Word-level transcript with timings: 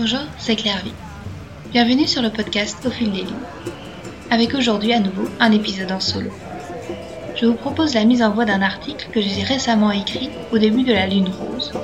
Bonjour, 0.00 0.20
c'est 0.38 0.56
Claire 0.56 0.82
Vie. 0.82 0.94
Bienvenue 1.72 2.06
sur 2.06 2.22
le 2.22 2.30
podcast 2.30 2.78
Au 2.86 2.90
fil 2.90 3.12
des 3.12 3.18
lignes. 3.18 3.34
Avec 4.30 4.54
aujourd'hui 4.54 4.94
à 4.94 4.98
nouveau 4.98 5.28
un 5.40 5.52
épisode 5.52 5.92
en 5.92 6.00
solo. 6.00 6.30
Je 7.36 7.44
vous 7.44 7.52
propose 7.52 7.92
la 7.92 8.06
mise 8.06 8.22
en 8.22 8.30
voie 8.30 8.46
d'un 8.46 8.62
article 8.62 9.10
que 9.12 9.20
j'ai 9.20 9.42
récemment 9.42 9.90
écrit 9.90 10.30
au 10.52 10.58
début 10.58 10.84
de 10.84 10.94
la 10.94 11.06
lune 11.06 11.28
rose, 11.28 11.74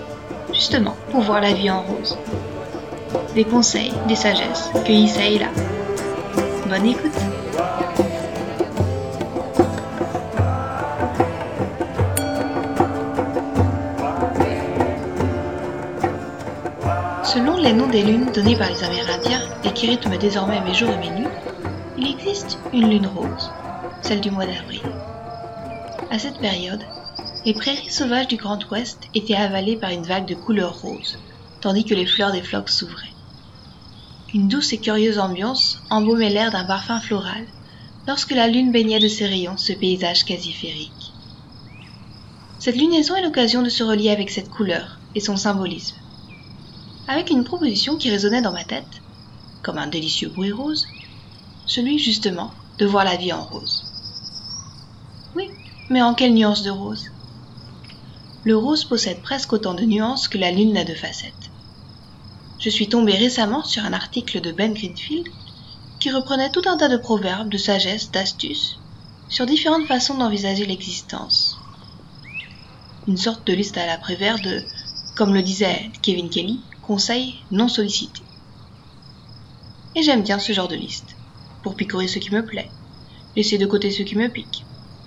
justement 0.55 0.97
pour 1.11 1.21
voir 1.21 1.43
la 1.43 1.53
vie 1.53 1.69
en 1.69 1.83
rose. 1.83 2.17
Des 3.35 3.45
conseils, 3.45 3.93
des 4.09 4.17
sagesses, 4.17 4.71
cueillis 4.87 5.09
ça 5.09 5.27
et 5.27 5.39
là. 5.39 5.51
Bonne 6.71 6.87
écoute! 6.87 7.06
Les 17.67 17.73
noms 17.73 17.89
des 17.89 18.05
lunes 18.05 18.31
donnés 18.31 18.55
par 18.55 18.71
les 18.71 18.85
Amérindiens 18.85 19.43
et 19.65 19.75
qui 19.75 19.89
rythment 19.89 20.17
désormais 20.19 20.61
mes 20.61 20.73
jours 20.73 20.93
et 20.93 20.99
mes 20.99 21.11
nuits, 21.11 21.27
il 21.97 22.09
existe 22.09 22.59
une 22.73 22.89
lune 22.89 23.09
rose, 23.09 23.51
celle 24.03 24.21
du 24.21 24.31
mois 24.31 24.47
d'avril. 24.47 24.83
À 26.13 26.21
cette 26.21 26.39
période, 26.39 26.85
les 27.45 27.55
prairies 27.55 27.91
sauvages 27.91 28.29
du 28.29 28.37
Grand 28.37 28.61
Ouest 28.71 29.01
étaient 29.15 29.35
avalées 29.35 29.75
par 29.75 29.91
une 29.91 30.05
vague 30.05 30.29
de 30.29 30.37
couleur 30.37 30.81
rose, 30.81 31.19
tandis 31.61 31.85
que 31.85 31.95
les 31.95 32.07
fleurs 32.07 32.31
des 32.31 32.43
flocs 32.43 32.69
s'ouvraient. 32.71 33.17
Une 34.33 34.47
douce 34.47 34.73
et 34.73 34.81
curieuse 34.81 35.19
ambiance 35.19 35.83
embaumait 35.91 36.31
l'air 36.31 36.53
d'un 36.53 36.65
parfum 36.65 37.01
floral 37.01 37.49
lorsque 38.07 38.31
la 38.31 38.47
lune 38.47 38.71
baignait 38.71 39.01
de 39.01 39.09
ses 39.09 39.27
rayons 39.27 39.57
ce 39.57 39.73
paysage 39.73 40.25
quasi 40.25 40.53
féerique. 40.53 41.15
Cette 42.61 42.77
lunaison 42.77 43.17
est 43.17 43.25
l'occasion 43.25 43.63
de 43.63 43.71
se 43.71 43.83
relier 43.83 44.11
avec 44.11 44.31
cette 44.31 44.51
couleur 44.51 45.01
et 45.17 45.21
son 45.21 45.37
symbolisme 45.37 45.97
avec 47.09 47.31
une 47.31 47.45
proposition 47.45 47.97
qui 47.97 48.11
résonnait 48.11 48.43
dans 48.43 48.53
ma 48.53 48.65
tête, 48.65 49.03
comme 49.63 49.79
un 49.79 49.87
délicieux 49.87 50.29
bruit 50.29 50.53
rose, 50.53 50.87
celui 51.67 51.99
justement 51.99 52.53
de 52.79 52.87
voir 52.87 53.05
la 53.05 53.17
vie 53.17 53.33
en 53.33 53.45
rose. 53.45 53.85
Oui, 55.35 55.49
mais 55.89 56.03
en 56.03 56.15
quelle 56.15 56.35
nuance 56.35 56.63
de 56.63 56.71
rose? 56.71 57.07
Le 58.45 58.57
rose 58.57 58.85
possède 58.85 59.23
presque 59.23 59.53
autant 59.53 59.75
de 59.75 59.85
nuances 59.85 60.29
que 60.29 60.39
la 60.39 60.53
lune 60.53 60.73
n'a 60.73 60.85
de 60.85 60.95
facettes. 60.95 61.51
Je 62.59 62.71
suis 62.71 62.89
tombée 62.89 63.17
récemment 63.17 63.65
sur 63.65 63.85
un 63.85 63.93
article 63.93 64.41
de 64.41 64.53
Ben 64.53 64.73
Greenfield 64.73 65.29
qui 66.01 66.11
reprenait 66.11 66.51
tout 66.51 66.63
un 66.67 66.77
tas 66.77 66.89
de 66.89 66.97
proverbes, 66.97 67.51
de 67.51 67.59
sagesse, 67.59 68.11
d'astuces 68.11 68.79
sur 69.29 69.47
différentes 69.47 69.87
façons 69.87 70.17
d'envisager 70.17 70.65
l'existence. 70.67 71.57
Une 73.07 73.17
sorte 73.17 73.47
de 73.47 73.53
liste 73.53 73.77
à 73.77 73.87
la 73.87 73.99
prévert 73.99 74.39
de, 74.41 74.63
comme 75.17 75.35
le 75.35 75.43
disait 75.43 75.91
Kevin 76.03 76.31
Kelly, 76.31 76.65
conseils 76.87 77.45
non 77.51 77.67
sollicités. 77.67 78.23
Et 79.97 80.05
j'aime 80.05 80.23
bien 80.23 80.39
ce 80.39 80.53
genre 80.53 80.69
de 80.69 80.77
liste, 80.77 81.17
pour 81.65 81.75
picorer 81.75 82.07
ce 82.07 82.21
qui 82.21 82.33
me 82.33 82.47
plaît, 82.47 82.71
laisser 83.35 83.59
de 83.59 83.67
côté 83.67 83.91
ce 83.91 84.05
qui 84.05 84.15
me 84.15 84.29
pique, 84.29 84.65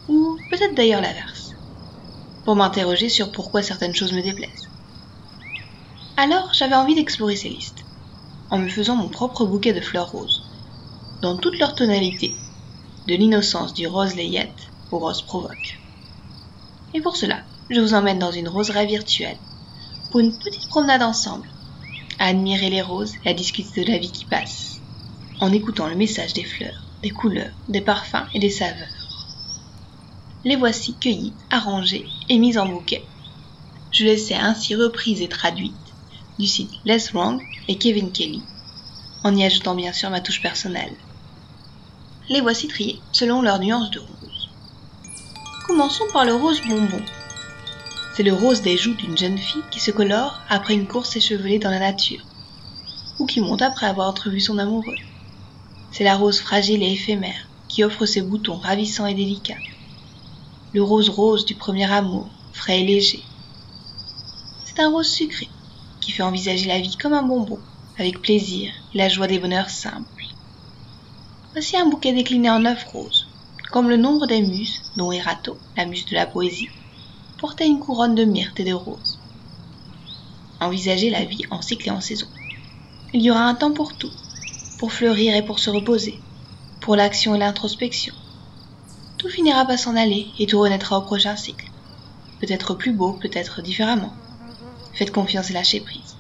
ou 0.10 0.38
peut-être 0.50 0.76
d'ailleurs 0.76 1.02
l'inverse, 1.02 1.52
pour 2.44 2.58
m'interroger 2.58 3.08
sur 3.08 3.32
pourquoi 3.32 3.64
certaines 3.64 3.96
choses 3.96 4.12
me 4.12 4.22
déplaisent. 4.22 4.68
Alors 6.18 6.54
j'avais 6.54 6.76
envie 6.76 6.96
d'explorer 6.96 7.38
ces 7.38 7.48
listes, 7.48 7.86
en 8.50 8.60
me 8.60 8.68
faisant 8.68 8.98
mon 8.98 9.08
propre 9.08 9.46
bouquet 9.46 9.72
de 9.72 9.80
fleurs 9.80 10.12
roses, 10.12 10.42
dans 11.22 11.38
toutes 11.38 11.60
leurs 11.60 11.76
tonalités, 11.76 12.36
de 13.08 13.16
l'innocence 13.16 13.74
du 13.74 13.88
rose 13.88 14.16
layette 14.16 14.74
au 14.92 15.00
rose 15.00 15.22
provoque. 15.22 15.80
Et 16.94 17.00
pour 17.00 17.16
cela, 17.16 17.46
je 17.70 17.80
vous 17.80 17.94
emmène 17.94 18.20
dans 18.20 18.34
une 18.34 18.50
roseraie 18.50 18.86
virtuelle, 18.86 19.40
pour 20.12 20.20
une 20.20 20.38
petite 20.38 20.68
promenade 20.68 21.04
ensemble, 21.04 21.48
à 22.20 22.28
admirer 22.28 22.70
les 22.70 22.82
roses 22.82 23.16
et 23.26 23.30
à 23.30 23.34
discuter 23.34 23.84
de 23.84 23.92
la 23.92 23.98
vie 23.98 24.12
qui 24.12 24.26
passe, 24.26 24.80
en 25.40 25.52
écoutant 25.52 25.88
le 25.88 25.96
message 25.96 26.34
des 26.34 26.44
fleurs, 26.44 26.86
des 27.02 27.10
couleurs, 27.10 27.54
des 27.70 27.82
parfums 27.82 28.28
et 28.34 28.40
des 28.40 28.50
saveurs. 28.50 28.88
Les 30.44 30.56
voici 30.56 30.98
cueillies, 30.98 31.34
arrangées 31.50 32.08
et 32.30 32.38
mises 32.38 32.58
en 32.58 32.68
bouquet. 32.68 33.06
Je 33.92 34.04
les 34.04 34.32
ai 34.32 34.36
ainsi 34.36 34.76
reprises 34.76 35.22
et 35.22 35.30
traduites 35.30 35.74
du 36.38 36.46
site 36.46 36.72
Les 36.86 37.10
Wrong 37.14 37.42
et 37.68 37.78
Kevin 37.78 38.12
Kelly, 38.12 38.44
en 39.24 39.36
y 39.36 39.44
ajoutant 39.44 39.76
bien 39.76 39.92
sûr 39.92 40.10
ma 40.10 40.22
touche 40.22 40.42
personnelle. 40.42 40.96
Les 42.30 42.42
voici 42.42 42.68
triées 42.68 43.02
selon 43.12 43.42
leur 43.42 43.60
nuance 43.60 43.92
de 43.92 44.00
rose. 44.00 44.50
Commençons 45.68 46.06
par 46.14 46.26
le 46.26 46.34
rose 46.34 46.62
bonbon, 46.68 47.04
c'est 48.20 48.26
le 48.26 48.34
rose 48.34 48.62
des 48.62 48.76
joues 48.76 48.96
d'une 48.96 49.18
jeune 49.18 49.38
fille 49.38 49.64
qui 49.72 49.80
se 49.80 49.92
colore 49.92 50.42
après 50.50 50.74
une 50.74 50.90
course 50.90 51.16
échevelée 51.16 51.58
dans 51.58 51.70
la 51.70 51.80
nature, 51.80 52.22
ou 53.18 53.26
qui 53.26 53.40
monte 53.40 53.62
après 53.62 53.86
avoir 53.86 54.10
entrevu 54.10 54.42
son 54.42 54.58
amoureux. 54.58 54.98
C'est 55.94 56.04
la 56.04 56.18
rose 56.18 56.42
fragile 56.42 56.84
et 56.84 56.92
éphémère 56.92 57.48
qui 57.70 57.82
offre 57.86 58.06
ses 58.06 58.22
boutons 58.22 58.58
ravissants 58.58 59.06
et 59.06 59.14
délicats. 59.14 59.64
Le 60.74 60.84
rose 60.84 61.08
rose 61.08 61.46
du 61.46 61.56
premier 61.56 61.90
amour, 61.90 62.30
frais 62.52 62.82
et 62.82 62.86
léger. 62.86 63.24
C'est 64.66 64.82
un 64.82 64.92
rose 64.92 65.10
sucré 65.10 65.48
qui 66.02 66.12
fait 66.12 66.24
envisager 66.24 66.68
la 66.68 66.82
vie 66.82 66.98
comme 66.98 67.14
un 67.14 67.24
bonbon, 67.24 67.62
avec 67.98 68.22
plaisir 68.22 68.70
et 68.94 68.98
la 68.98 69.08
joie 69.08 69.28
des 69.28 69.40
bonheurs 69.40 69.70
simples. 69.70 70.26
Voici 71.54 71.78
un 71.78 71.88
bouquet 71.88 72.12
décliné 72.12 72.50
en 72.50 72.60
neuf 72.60 72.84
roses, 72.84 73.28
comme 73.72 73.88
le 73.88 73.96
nombre 73.96 74.28
des 74.28 74.42
muses, 74.42 74.82
dont 74.98 75.14
Erato, 75.14 75.56
la 75.78 75.86
muse 75.86 76.06
de 76.08 76.16
la 76.16 76.26
poésie, 76.26 76.68
portait 77.40 77.68
une 77.68 77.80
couronne 77.80 78.16
de 78.16 78.26
myrte 78.26 78.60
et 78.60 78.66
de 78.66 78.74
roses. 78.74 79.20
Envisagez 80.60 81.10
la 81.10 81.24
vie 81.24 81.44
en 81.52 81.62
cycle 81.62 81.88
et 81.88 81.92
en 81.92 82.02
saison. 82.02 82.28
Il 83.14 83.22
y 83.22 83.32
aura 83.32 83.44
un 83.44 83.56
temps 83.56 83.72
pour 83.72 83.98
tout, 83.98 84.12
pour 84.78 84.92
fleurir 84.92 85.36
et 85.36 85.46
pour 85.46 85.60
se 85.60 85.70
reposer, 85.70 86.22
pour 86.82 86.96
l'action 86.96 87.36
et 87.36 87.40
l'introspection. 87.40 88.14
Tout 89.18 89.30
finira 89.30 89.66
par 89.66 89.80
s'en 89.80 89.96
aller 89.96 90.28
et 90.38 90.48
tout 90.48 90.60
renaîtra 90.60 90.98
au 90.98 91.02
prochain 91.02 91.36
cycle. 91.36 91.72
Peut-être 92.40 92.74
plus 92.74 92.94
beau, 92.94 93.14
peut-être 93.14 93.62
différemment. 93.62 94.14
Faites 94.94 95.12
confiance 95.12 95.50
et 95.50 95.54
lâchez 95.54 95.80
prise. 95.80 96.18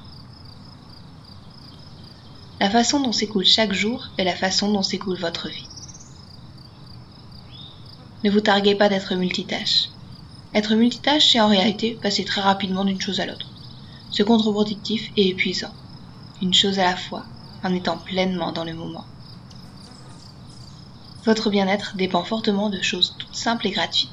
La 2.59 2.69
façon 2.69 3.00
dont 3.01 3.13
s'écoule 3.13 3.46
chaque 3.46 3.74
jour 3.74 4.07
est 4.18 4.25
la 4.25 4.36
façon 4.36 4.72
dont 4.72 4.84
s'écoule 4.84 5.18
votre 5.18 5.47
vie. 5.47 5.69
Ne 8.24 8.30
vous 8.30 8.41
targuez 8.41 8.75
pas 8.75 8.90
d'être 8.90 9.16
multitâche. 9.16 9.90
Être 10.53 10.75
multitâche, 10.75 11.31
c'est 11.31 11.39
en 11.39 11.47
réalité 11.47 11.97
passer 12.01 12.25
très 12.25 12.41
rapidement 12.41 12.83
d'une 12.83 12.99
chose 12.99 13.19
à 13.19 13.25
l'autre. 13.25 13.47
C'est 14.11 14.25
contre-productif 14.25 15.11
et 15.15 15.29
épuisant. 15.29 15.73
Une 16.41 16.53
chose 16.53 16.79
à 16.79 16.85
la 16.85 16.95
fois, 16.95 17.25
en 17.63 17.73
étant 17.73 17.97
pleinement 17.97 18.51
dans 18.51 18.63
le 18.63 18.73
moment. 18.73 19.05
Votre 21.25 21.49
bien-être 21.49 21.95
dépend 21.97 22.23
fortement 22.23 22.69
de 22.69 22.81
choses 22.81 23.15
toutes 23.19 23.35
simples 23.35 23.67
et 23.67 23.71
gratuites. 23.71 24.09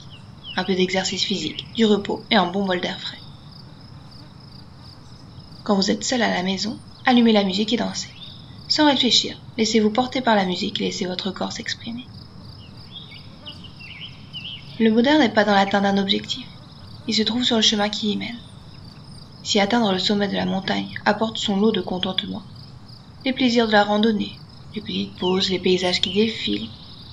Un 0.57 0.65
peu 0.65 0.75
d'exercice 0.75 1.25
physique, 1.25 1.67
du 1.75 1.87
repos 1.87 2.23
et 2.31 2.37
un 2.37 2.51
bon 2.51 2.67
bol 2.67 2.81
d'air 2.81 3.01
frais. 3.01 3.19
Quand 5.65 5.77
vous 5.77 5.91
êtes 5.91 6.05
seul 6.05 6.23
à 6.23 6.35
la 6.35 6.43
maison, 6.43 6.79
allumez 7.07 7.33
la 7.33 7.45
musique 7.45 7.73
et 7.73 7.77
dansez. 7.77 8.11
Sans 8.69 8.87
réfléchir, 8.87 9.41
laissez-vous 9.57 9.91
porter 9.91 10.21
par 10.21 10.37
la 10.37 10.45
musique 10.45 10.81
et 10.81 10.85
laissez 10.85 11.07
votre 11.07 11.31
corps 11.31 11.53
s'exprimer. 11.53 12.07
Le 14.79 14.91
bonheur 14.91 15.19
n'est 15.19 15.33
pas 15.33 15.45
dans 15.45 15.55
l'atteinte 15.55 15.85
d'un 15.85 15.97
objectif, 15.97 16.47
il 17.07 17.15
se 17.15 17.23
trouve 17.23 17.45
sur 17.45 17.57
le 17.57 17.63
chemin 17.63 17.89
qui 17.89 18.13
y 18.13 18.17
mène. 18.19 18.43
Si 19.43 19.59
atteindre 19.59 19.91
le 19.91 19.99
sommet 19.99 20.29
de 20.29 20.35
la 20.35 20.45
montagne 20.45 20.93
apporte 21.07 21.39
son 21.39 21.57
lot 21.57 21.73
de 21.73 21.81
contentement, 21.81 22.43
les 23.25 23.33
plaisirs 23.33 23.69
de 23.69 23.73
la 23.73 23.85
randonnée, 23.85 24.43
les 24.75 24.83
petites 24.83 25.19
pauses, 25.19 25.49
les 25.49 25.61
paysages 25.61 26.03
qui 26.03 26.13
défilent, 26.13 26.69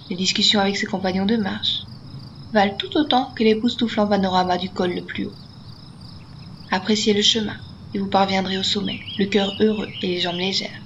les 0.09 0.17
discussions 0.17 0.59
avec 0.59 0.75
ses 0.75 0.87
compagnons 0.87 1.25
de 1.25 1.37
marche, 1.37 1.83
valent 2.51 2.75
tout 2.77 2.97
autant 2.97 3.31
que 3.33 3.45
l'époustouflant 3.45 4.07
panorama 4.09 4.57
du 4.57 4.69
col 4.69 4.93
le 4.93 5.05
plus 5.05 5.27
haut. 5.27 5.35
Appréciez 6.69 7.13
le 7.13 7.21
chemin, 7.21 7.55
et 7.93 7.99
vous 7.99 8.09
parviendrez 8.09 8.57
au 8.57 8.63
sommet, 8.63 8.99
le 9.17 9.27
cœur 9.27 9.55
heureux 9.61 9.87
et 10.01 10.07
les 10.07 10.19
jambes 10.19 10.35
légères, 10.35 10.81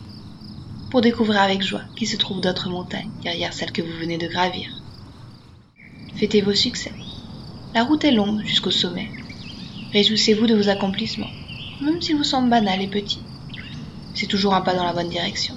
pour 0.91 1.01
découvrir 1.01 1.41
avec 1.41 1.63
joie 1.63 1.85
qu'il 1.95 2.07
se 2.07 2.18
trouve 2.18 2.39
d'autres 2.39 2.69
montagnes 2.69 3.09
derrière 3.24 3.53
celles 3.53 3.71
que 3.71 3.81
vous 3.81 3.97
venez 4.00 4.19
de 4.19 4.27
gravir. 4.27 4.69
Fêtez 6.15 6.42
vos 6.42 6.54
succès. 6.54 6.94
La 7.75 7.83
route 7.83 8.04
est 8.04 8.12
longue 8.12 8.44
jusqu'au 8.44 8.71
sommet. 8.71 9.09
Réjouissez-vous 9.94 10.48
de 10.48 10.56
vos 10.56 10.69
accomplissements, 10.69 11.30
même 11.81 12.01
s'ils 12.01 12.18
vous 12.18 12.24
semblent 12.24 12.50
banals 12.50 12.81
et 12.81 12.88
petits. 12.88 13.21
C'est 14.15 14.25
toujours 14.25 14.56
un 14.56 14.62
pas 14.62 14.74
dans 14.74 14.83
la 14.83 14.94
bonne 14.94 15.09
direction. 15.09 15.54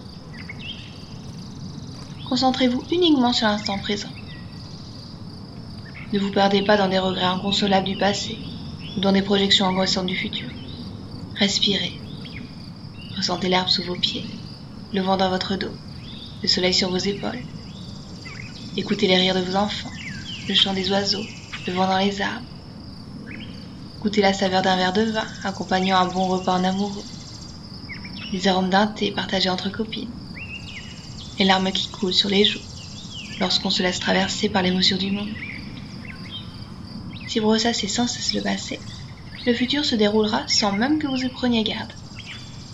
Concentrez-vous 2.29 2.85
uniquement 2.93 3.33
sur 3.33 3.47
l'instant 3.47 3.79
présent. 3.79 4.11
Ne 6.13 6.19
vous 6.19 6.31
perdez 6.31 6.63
pas 6.63 6.77
dans 6.77 6.89
des 6.89 6.99
regrets 6.99 7.25
inconsolables 7.25 7.87
du 7.87 7.97
passé 7.97 8.37
ou 8.97 9.01
dans 9.01 9.13
des 9.13 9.23
projections 9.23 9.67
angoissantes 9.67 10.07
du 10.07 10.17
futur. 10.17 10.49
Respirez. 11.37 11.99
Ressentez 13.17 13.49
l'herbe 13.49 13.69
sous 13.69 13.83
vos 13.83 13.97
pieds, 13.97 14.27
le 14.93 15.01
vent 15.01 15.17
dans 15.17 15.31
votre 15.31 15.57
dos, 15.57 15.73
le 16.43 16.49
soleil 16.49 16.75
sur 16.75 16.91
vos 16.91 16.99
épaules. 16.99 17.43
Écoutez 18.77 19.07
les 19.07 19.17
rires 19.17 19.35
de 19.35 19.41
vos 19.41 19.57
enfants 19.57 19.91
le 20.51 20.57
chant 20.57 20.75
des 20.75 20.91
oiseaux, 20.91 21.31
le 21.67 21.73
vent 21.73 21.87
dans 21.87 21.99
les 21.99 22.21
arbres. 22.21 22.49
Goûtez 24.01 24.21
la 24.21 24.33
saveur 24.33 24.63
d'un 24.63 24.77
verre 24.77 24.93
de 24.93 25.03
vin, 25.03 25.29
accompagnant 25.45 25.97
un 25.97 26.07
bon 26.07 26.27
repas 26.27 26.55
en 26.59 26.65
amoureux. 26.65 27.07
les 28.33 28.49
arômes 28.49 28.71
d'un 28.71 28.89
thé 28.89 29.13
partagé 29.13 29.49
entre 29.49 29.71
copines, 29.71 30.13
les 31.39 31.45
larmes 31.45 31.73
qui 31.73 31.89
coulent 31.91 32.13
sur 32.15 32.29
les 32.29 32.45
joues 32.45 32.59
lorsqu'on 33.39 33.71
se 33.71 33.83
laisse 33.83 34.01
traverser 34.01 34.49
par 34.49 34.63
l'émotion 34.63 34.97
du 34.97 35.13
monde. 35.13 35.35
Si 37.27 37.39
vous 37.39 37.49
ressassez 37.49 37.87
sans 37.89 38.09
cesse 38.09 38.35
le 38.35 38.43
passé, 38.43 38.85
le 39.47 39.55
futur 39.55 39.85
se 39.85 39.95
déroulera 39.95 40.47
sans 40.49 40.73
même 40.73 40.99
que 40.99 41.07
vous 41.07 41.23
y 41.25 41.29
preniez 41.29 41.63
garde. 41.63 41.93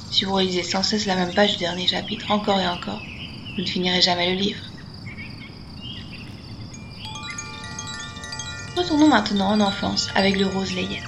Si 0.09 0.25
vous 0.25 0.33
relisez 0.33 0.63
sans 0.63 0.83
cesse 0.83 1.05
la 1.07 1.17
même 1.17 1.35
page 1.35 1.53
du 1.53 1.59
dernier 1.59 1.87
chapitre 1.87 2.31
encore 2.31 2.61
et 2.61 2.69
encore, 2.69 3.07
vous 3.57 3.63
ne 3.63 3.69
finirez 3.69 4.01
jamais 4.01 4.35
le 4.35 4.41
livre. 4.41 4.63
Retournons 8.87 9.09
maintenant 9.09 9.51
en 9.51 9.61
enfance 9.61 10.07
avec 10.15 10.39
le 10.39 10.47
rose 10.47 10.73
layette. 10.77 11.03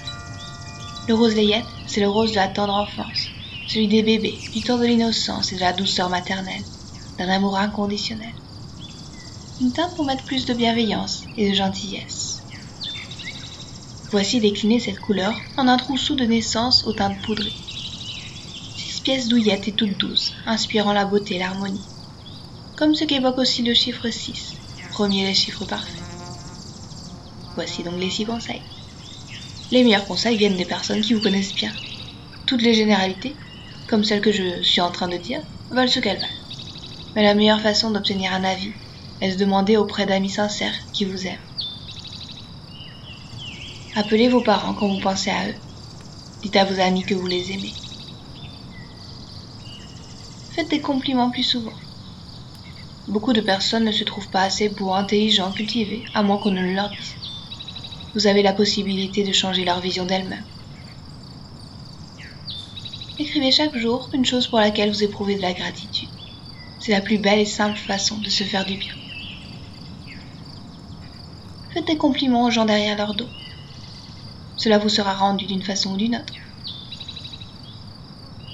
Le 1.07 1.15
rose 1.15 1.37
layette, 1.37 1.65
c'est 1.87 2.01
le 2.01 2.09
rose 2.09 2.33
de 2.33 2.35
la 2.35 2.49
tendre 2.49 2.75
enfance, 2.75 3.29
celui 3.69 3.87
des 3.87 4.03
bébés, 4.03 4.41
du 4.53 4.63
temps 4.63 4.79
de 4.79 4.85
l'innocence 4.85 5.53
et 5.53 5.55
de 5.55 5.61
la 5.61 5.73
douceur 5.73 6.11
maternelle, 6.11 6.65
d'un 7.19 7.29
amour 7.29 7.57
inconditionnel. 7.57 8.35
Une 9.61 9.73
teinte 9.73 9.95
pour 9.95 10.07
mettre 10.07 10.25
plus 10.25 10.45
de 10.45 10.55
bienveillance 10.55 11.23
et 11.37 11.51
de 11.51 11.55
gentillesse. 11.55 12.43
Voici 14.11 14.41
décliner 14.41 14.81
cette 14.81 14.99
couleur 14.99 15.41
en 15.57 15.69
un 15.69 15.77
trousseau 15.77 16.17
de 16.17 16.25
naissance 16.25 16.85
aux 16.85 16.95
teintes 16.95 17.23
poudrées. 17.23 17.55
Six 18.77 19.03
pièces 19.03 19.29
douillettes 19.29 19.69
et 19.69 19.73
toutes 19.77 19.99
douces, 19.99 20.33
inspirant 20.47 20.93
la 20.93 21.05
beauté 21.05 21.37
et 21.37 21.39
l'harmonie. 21.39 21.87
Comme 22.77 22.97
ce 22.97 23.05
qu'évoque 23.05 23.39
aussi 23.39 23.63
le 23.63 23.73
chiffre 23.73 24.11
6, 24.11 24.55
premier 24.91 25.29
des 25.29 25.35
chiffres 25.35 25.65
parfaits. 25.65 26.08
Voici 27.59 27.83
donc 27.83 27.99
les 27.99 28.09
six 28.09 28.25
conseils. 28.25 28.63
Les 29.73 29.83
meilleurs 29.83 30.07
conseils 30.07 30.37
viennent 30.37 30.57
des 30.57 30.65
personnes 30.65 31.01
qui 31.01 31.13
vous 31.13 31.21
connaissent 31.21 31.57
bien. 31.57 31.75
Toutes 32.47 32.63
les 32.63 32.73
généralités, 32.73 33.35
comme 33.89 34.05
celles 34.05 34.21
que 34.21 34.31
je 34.31 34.63
suis 34.63 34.81
en 34.81 34.93
train 34.93 35.09
de 35.09 35.17
dire, 35.17 35.43
valent 35.69 35.91
ce 35.91 35.99
qu'elles 35.99 36.21
valent. 36.21 36.33
Mais 37.17 37.25
la 37.25 37.35
meilleure 37.35 37.61
façon 37.61 37.91
d'obtenir 37.91 38.33
un 38.33 38.45
avis 38.45 38.73
est 39.21 39.33
de 39.33 39.41
demander 39.41 39.77
auprès 39.77 40.07
d'amis 40.07 40.31
sincères 40.31 40.77
qui 40.93 41.05
vous 41.05 41.27
aiment. 41.27 41.43
Appelez 43.97 44.29
vos 44.29 44.41
parents 44.41 44.75
quand 44.75 44.87
vous 44.87 45.01
pensez 45.01 45.31
à 45.31 45.49
eux. 45.49 45.57
Dites 46.45 46.55
à 46.55 46.65
vos 46.65 46.79
amis 46.79 47.03
que 47.03 47.15
vous 47.17 47.27
les 47.27 47.51
aimez. 47.51 47.75
Faites 50.55 50.71
des 50.71 50.81
compliments 50.81 51.33
plus 51.33 51.43
souvent. 51.43 51.75
Beaucoup 53.09 53.33
de 53.33 53.41
personnes 53.41 53.85
ne 53.85 53.91
se 53.91 54.05
trouvent 54.05 54.31
pas 54.31 54.43
assez 54.43 54.69
beaux, 54.69 54.93
intelligents, 54.93 55.51
cultivés, 55.51 56.05
à 56.15 56.23
moins 56.23 56.39
qu'on 56.39 56.53
ne 56.53 56.63
le 56.63 56.75
leur 56.75 56.91
dise 56.91 57.17
vous 58.15 58.27
avez 58.27 58.43
la 58.43 58.53
possibilité 58.53 59.25
de 59.25 59.33
changer 59.33 59.65
leur 59.65 59.81
vision 59.81 60.05
d'elle-même. 60.05 60.45
Écrivez 63.19 63.51
chaque 63.51 63.77
jour 63.77 64.09
une 64.13 64.25
chose 64.25 64.47
pour 64.47 64.59
laquelle 64.59 64.91
vous 64.91 65.03
éprouvez 65.03 65.37
de 65.37 65.43
la 65.43 65.53
gratitude. 65.53 66.09
C'est 66.81 66.93
la 66.93 67.01
plus 67.01 67.19
belle 67.19 67.41
et 67.41 67.45
simple 67.45 67.79
façon 67.79 68.19
de 68.19 68.31
se 68.31 68.45
faire 68.45 68.65
du 68.65 68.77
bien. 68.77 68.95
Faites 71.75 71.87
des 71.87 71.99
compliments 71.99 72.47
aux 72.47 72.51
gens 72.51 72.65
derrière 72.65 72.97
leur 72.97 73.15
dos. 73.15 73.29
Cela 74.57 74.79
vous 74.79 74.89
sera 74.89 75.15
rendu 75.15 75.47
d'une 75.47 75.63
façon 75.63 75.95
ou 75.95 75.97
d'une 75.97 76.17
autre. 76.17 76.35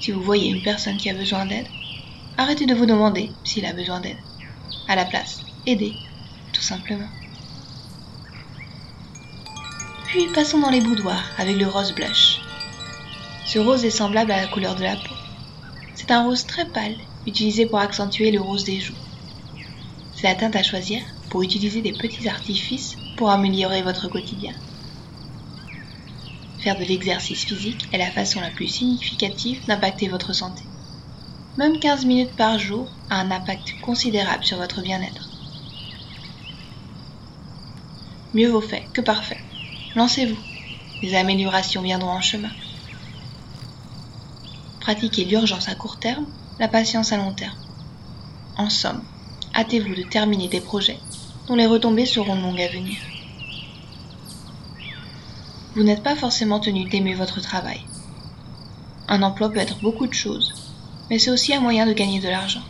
Si 0.01 0.11
vous 0.11 0.21
voyez 0.21 0.49
une 0.49 0.61
personne 0.61 0.97
qui 0.97 1.09
a 1.09 1.13
besoin 1.13 1.45
d'aide, 1.45 1.67
arrêtez 2.37 2.65
de 2.65 2.75
vous 2.75 2.85
demander 2.85 3.31
s'il 3.43 3.65
a 3.65 3.73
besoin 3.73 4.01
d'aide. 4.01 4.19
À 4.87 4.95
la 4.95 5.05
place, 5.05 5.39
aidez, 5.65 5.93
tout 6.53 6.61
simplement. 6.61 7.09
Puis 10.07 10.27
passons 10.33 10.59
dans 10.59 10.69
les 10.69 10.81
boudoirs 10.81 11.23
avec 11.37 11.57
le 11.57 11.67
rose 11.67 11.93
blush. 11.93 12.39
Ce 13.47 13.59
rose 13.59 13.83
est 13.85 13.89
semblable 13.89 14.31
à 14.31 14.41
la 14.41 14.47
couleur 14.47 14.75
de 14.75 14.83
la 14.83 14.95
peau. 14.95 15.15
C'est 15.95 16.11
un 16.11 16.23
rose 16.23 16.45
très 16.45 16.65
pâle, 16.71 16.95
utilisé 17.25 17.65
pour 17.65 17.79
accentuer 17.79 18.31
le 18.31 18.41
rose 18.41 18.63
des 18.63 18.79
joues. 18.79 18.93
C'est 20.13 20.27
la 20.27 20.35
teinte 20.35 20.55
à 20.55 20.63
choisir 20.63 21.01
pour 21.29 21.41
utiliser 21.41 21.81
des 21.81 21.93
petits 21.93 22.27
artifices 22.27 22.95
pour 23.17 23.29
améliorer 23.29 23.81
votre 23.81 24.07
quotidien. 24.07 24.53
Faire 26.59 26.77
de 26.77 26.85
l'exercice 26.85 27.43
physique 27.45 27.87
est 27.91 27.97
la 27.97 28.11
façon 28.11 28.39
la 28.41 28.51
plus 28.51 28.67
significative 28.67 29.65
d'impacter 29.67 30.07
votre 30.07 30.33
santé. 30.33 30.63
Même 31.57 31.79
15 31.79 32.05
minutes 32.05 32.35
par 32.35 32.59
jour 32.59 32.87
a 33.09 33.19
un 33.19 33.31
impact 33.31 33.75
considérable 33.81 34.43
sur 34.43 34.57
votre 34.57 34.81
bien-être. 34.81 35.29
Mieux 38.33 38.49
vaut 38.49 38.61
fait 38.61 38.89
que 38.93 39.01
parfait. 39.01 39.39
Lancez-vous. 39.95 40.37
Les 41.01 41.15
améliorations 41.15 41.81
viendront 41.81 42.11
en 42.11 42.21
chemin. 42.21 42.51
Pratiquez 44.81 45.23
l'urgence 45.23 45.69
à 45.69 45.75
court 45.75 45.99
terme, 45.99 46.25
la 46.59 46.67
patience 46.67 47.13
à 47.13 47.17
long 47.17 47.31
terme. 47.31 47.55
En 48.57 48.69
somme, 48.69 49.01
hâtez-vous 49.55 49.95
de 49.95 50.03
terminer 50.03 50.49
des 50.49 50.59
projets 50.59 50.99
dont 51.47 51.55
les 51.55 51.65
retombées 51.65 52.05
seront 52.05 52.35
longues 52.35 52.61
à 52.61 52.67
venir. 52.67 52.97
Vous 55.75 55.83
n'êtes 55.83 56.03
pas 56.03 56.15
forcément 56.17 56.59
tenu 56.59 56.89
d'aimer 56.89 57.13
votre 57.13 57.39
travail. 57.39 57.79
Un 59.07 59.23
emploi 59.23 59.49
peut 59.49 59.59
être 59.59 59.79
beaucoup 59.79 60.07
de 60.07 60.13
choses, 60.13 60.53
mais 61.09 61.19
c'est 61.19 61.31
aussi 61.31 61.53
un 61.53 61.61
moyen 61.61 61.85
de 61.85 61.93
gagner 61.93 62.19
de 62.19 62.27
l'argent. 62.27 62.63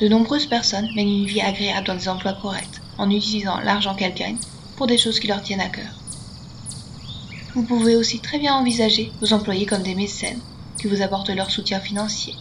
De 0.00 0.08
nombreuses 0.08 0.46
personnes 0.46 0.88
mènent 0.96 1.08
une 1.08 1.26
vie 1.26 1.42
agréable 1.42 1.86
dans 1.86 1.94
des 1.94 2.08
emplois 2.08 2.32
corrects 2.32 2.80
en 2.98 3.08
utilisant 3.08 3.60
l'argent 3.60 3.94
qu'elles 3.94 4.14
gagnent 4.14 4.38
pour 4.76 4.88
des 4.88 4.98
choses 4.98 5.20
qui 5.20 5.28
leur 5.28 5.42
tiennent 5.42 5.60
à 5.60 5.68
cœur. 5.68 5.92
Vous 7.58 7.64
pouvez 7.64 7.96
aussi 7.96 8.20
très 8.20 8.38
bien 8.38 8.54
envisager 8.54 9.10
vos 9.20 9.32
employés 9.32 9.66
comme 9.66 9.82
des 9.82 9.96
mécènes 9.96 10.38
qui 10.80 10.86
vous 10.86 11.02
apportent 11.02 11.30
leur 11.30 11.50
soutien 11.50 11.80
financier 11.80 12.36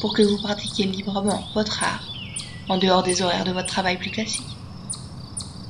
pour 0.00 0.14
que 0.14 0.22
vous 0.22 0.38
pratiquiez 0.38 0.86
librement 0.86 1.42
votre 1.56 1.82
art 1.82 2.08
en 2.68 2.78
dehors 2.78 3.02
des 3.02 3.20
horaires 3.20 3.42
de 3.42 3.50
votre 3.50 3.66
travail 3.66 3.98
plus 3.98 4.12
classique. 4.12 4.46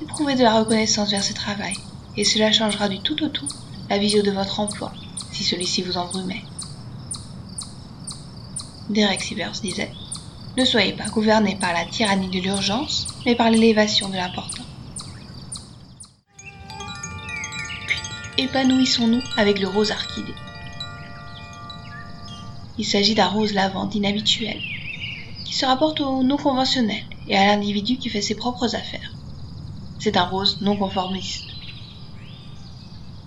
Éprouvez 0.02 0.34
de 0.34 0.42
la 0.42 0.58
reconnaissance 0.58 1.10
vers 1.10 1.24
ce 1.24 1.32
travail 1.32 1.72
et 2.18 2.24
cela 2.24 2.52
changera 2.52 2.90
du 2.90 2.98
tout 2.98 3.24
au 3.24 3.28
tout 3.28 3.48
la 3.88 3.96
vision 3.96 4.22
de 4.22 4.32
votre 4.32 4.60
emploi 4.60 4.92
si 5.32 5.44
celui-ci 5.44 5.80
vous 5.80 5.96
embrumait. 5.96 6.44
Derek 8.90 9.22
Sivers 9.22 9.52
disait 9.62 9.92
Ne 10.58 10.66
soyez 10.66 10.92
pas 10.92 11.08
gouverné 11.08 11.56
par 11.58 11.72
la 11.72 11.86
tyrannie 11.86 12.28
de 12.28 12.40
l'urgence, 12.40 13.06
mais 13.24 13.34
par 13.34 13.48
l'élévation 13.48 14.10
de 14.10 14.16
l'important. 14.16 14.67
Épanouissons-nous 18.38 19.22
avec 19.36 19.58
le 19.58 19.66
rose 19.66 19.90
orchidée. 19.90 20.34
Il 22.78 22.84
s'agit 22.84 23.16
d'un 23.16 23.26
rose 23.26 23.52
lavande 23.52 23.94
inhabituel, 23.94 24.60
qui 25.44 25.54
se 25.54 25.66
rapporte 25.66 26.00
au 26.00 26.22
non 26.22 26.36
conventionnel 26.36 27.02
et 27.26 27.36
à 27.36 27.46
l'individu 27.46 27.98
qui 27.98 28.08
fait 28.08 28.22
ses 28.22 28.36
propres 28.36 28.76
affaires. 28.76 29.12
C'est 29.98 30.16
un 30.16 30.24
rose 30.24 30.60
non 30.62 30.76
conformiste. 30.76 31.48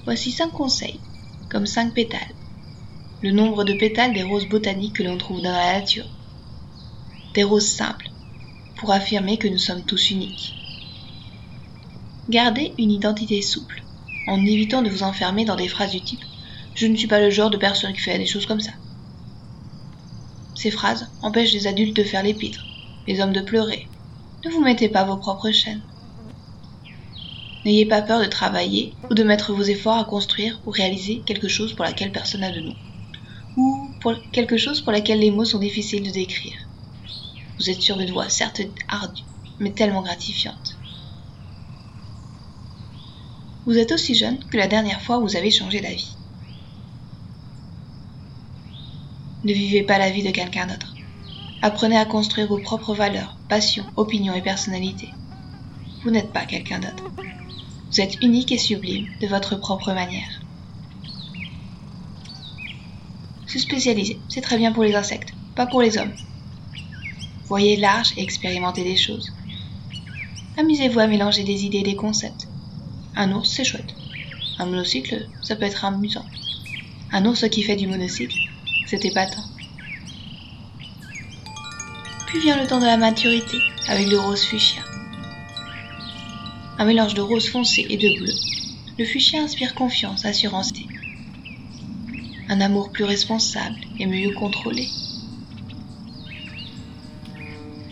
Voici 0.05 0.31
cinq 0.31 0.51
conseils, 0.53 1.01
comme 1.49 1.65
cinq 1.65 1.93
pétales. 1.93 2.35
Le 3.21 3.31
nombre 3.31 3.65
de 3.65 3.73
pétales 3.73 4.13
des 4.13 4.23
roses 4.23 4.47
botaniques 4.47 4.95
que 4.95 5.03
l'on 5.03 5.17
trouve 5.17 5.41
dans 5.41 5.51
la 5.51 5.79
nature. 5.79 6.07
Des 7.33 7.43
roses 7.43 7.67
simples, 7.67 8.09
pour 8.77 8.93
affirmer 8.93 9.37
que 9.37 9.49
nous 9.49 9.59
sommes 9.59 9.83
tous 9.83 10.09
uniques. 10.09 10.55
Gardez 12.29 12.73
une 12.77 12.91
identité 12.91 13.41
souple 13.41 13.83
en 14.25 14.45
évitant 14.45 14.81
de 14.81 14.89
vous 14.89 15.03
enfermer 15.03 15.45
dans 15.45 15.55
des 15.55 15.67
phrases 15.67 15.91
du 15.91 16.03
type 16.03 16.23
Je 16.73 16.87
ne 16.87 16.95
suis 16.95 17.07
pas 17.07 17.19
le 17.19 17.29
genre 17.29 17.49
de 17.49 17.57
personne 17.57 17.93
qui 17.93 17.99
fait 17.99 18.17
des 18.17 18.25
choses 18.25 18.45
comme 18.45 18.59
ça. 18.59 18.73
Ces 20.53 20.71
phrases 20.71 21.11
empêchent 21.21 21.53
les 21.53 21.67
adultes 21.67 21.95
de 21.95 22.03
faire 22.03 22.23
l'épître, 22.23 22.67
les 23.07 23.19
hommes 23.19 23.33
de 23.33 23.41
pleurer. 23.41 23.89
Ne 24.45 24.51
vous 24.51 24.61
mettez 24.61 24.89
pas 24.89 25.03
vos 25.03 25.17
propres 25.17 25.51
chaînes. 25.51 25.83
N'ayez 27.63 27.85
pas 27.85 28.01
peur 28.01 28.19
de 28.19 28.25
travailler 28.25 28.97
ou 29.09 29.13
de 29.13 29.23
mettre 29.23 29.53
vos 29.53 29.63
efforts 29.63 29.97
à 29.97 30.05
construire 30.05 30.59
ou 30.65 30.71
réaliser 30.71 31.23
quelque 31.23 31.47
chose 31.47 31.75
pour 31.75 31.85
laquelle 31.85 32.11
personne 32.11 32.41
n'a 32.41 32.51
de 32.51 32.61
nom, 32.61 32.75
ou 33.55 33.95
quelque 34.31 34.57
chose 34.57 34.81
pour 34.81 34.91
laquelle 34.91 35.19
les 35.19 35.31
mots 35.31 35.45
sont 35.45 35.59
difficiles 35.59 36.03
de 36.03 36.11
décrire. 36.11 36.57
Vous 37.59 37.69
êtes 37.69 37.81
sur 37.81 37.99
une 37.99 38.11
voie 38.11 38.29
certes 38.29 38.61
ardue, 38.87 39.23
mais 39.59 39.73
tellement 39.73 40.01
gratifiante. 40.01 40.80
Vous 43.65 43.77
êtes 43.77 43.91
aussi 43.91 44.15
jeune 44.15 44.39
que 44.45 44.57
la 44.57 44.67
dernière 44.67 45.01
fois 45.01 45.19
où 45.19 45.21
vous 45.21 45.35
avez 45.35 45.51
changé 45.51 45.81
d'avis. 45.81 46.15
Ne 49.43 49.53
vivez 49.53 49.83
pas 49.83 49.99
la 49.99 50.09
vie 50.09 50.23
de 50.23 50.31
quelqu'un 50.31 50.65
d'autre. 50.65 50.95
Apprenez 51.61 51.97
à 51.97 52.05
construire 52.05 52.47
vos 52.47 52.57
propres 52.57 52.95
valeurs, 52.95 53.37
passions, 53.49 53.85
opinions 53.95 54.33
et 54.33 54.41
personnalités. 54.41 55.13
Vous 56.03 56.09
n'êtes 56.09 56.33
pas 56.33 56.45
quelqu'un 56.45 56.79
d'autre. 56.79 57.11
Vous 57.91 58.01
êtes 58.01 58.21
unique 58.23 58.51
et 58.51 58.57
sublime 58.57 59.07
de 59.19 59.27
votre 59.27 59.55
propre 59.55 59.93
manière. 59.93 60.41
Se 63.45 63.59
spécialiser, 63.59 64.19
c'est 64.27 64.41
très 64.41 64.57
bien 64.57 64.71
pour 64.71 64.83
les 64.83 64.95
insectes, 64.95 65.33
pas 65.55 65.67
pour 65.67 65.83
les 65.83 65.99
hommes. 65.99 66.13
Voyez 67.45 67.75
large 67.75 68.13
et 68.17 68.23
expérimentez 68.23 68.83
des 68.83 68.97
choses. 68.97 69.31
Amusez-vous 70.57 70.99
à 70.99 71.07
mélanger 71.07 71.43
des 71.43 71.65
idées 71.65 71.79
et 71.79 71.83
des 71.83 71.95
concepts. 71.95 72.47
Un 73.15 73.33
ours, 73.33 73.49
c'est 73.49 73.65
chouette. 73.65 73.93
Un 74.57 74.65
monocycle, 74.65 75.27
ça 75.41 75.55
peut 75.55 75.65
être 75.65 75.83
amusant. 75.83 76.25
Un 77.11 77.25
ours 77.25 77.47
qui 77.49 77.61
fait 77.61 77.75
du 77.75 77.87
monocycle, 77.87 78.37
c'est 78.87 79.03
épatant. 79.03 79.43
Puis 82.27 82.39
vient 82.39 82.61
le 82.61 82.67
temps 82.67 82.79
de 82.79 82.85
la 82.85 82.95
maturité, 82.95 83.57
avec 83.89 84.07
le 84.07 84.17
rose 84.17 84.43
fuchsia. 84.43 84.81
Un 86.77 86.85
mélange 86.85 87.13
de 87.13 87.21
rose 87.21 87.49
foncé 87.49 87.85
et 87.89 87.97
de 87.97 88.17
bleu, 88.17 88.33
le 88.97 89.05
fuchsia 89.05 89.41
inspire 89.41 89.75
confiance, 89.75 90.23
assurance. 90.23 90.71
Un 92.47 92.61
amour 92.61 92.91
plus 92.91 93.03
responsable 93.03 93.75
et 93.99 94.05
mieux 94.05 94.33
contrôlé. 94.33 94.87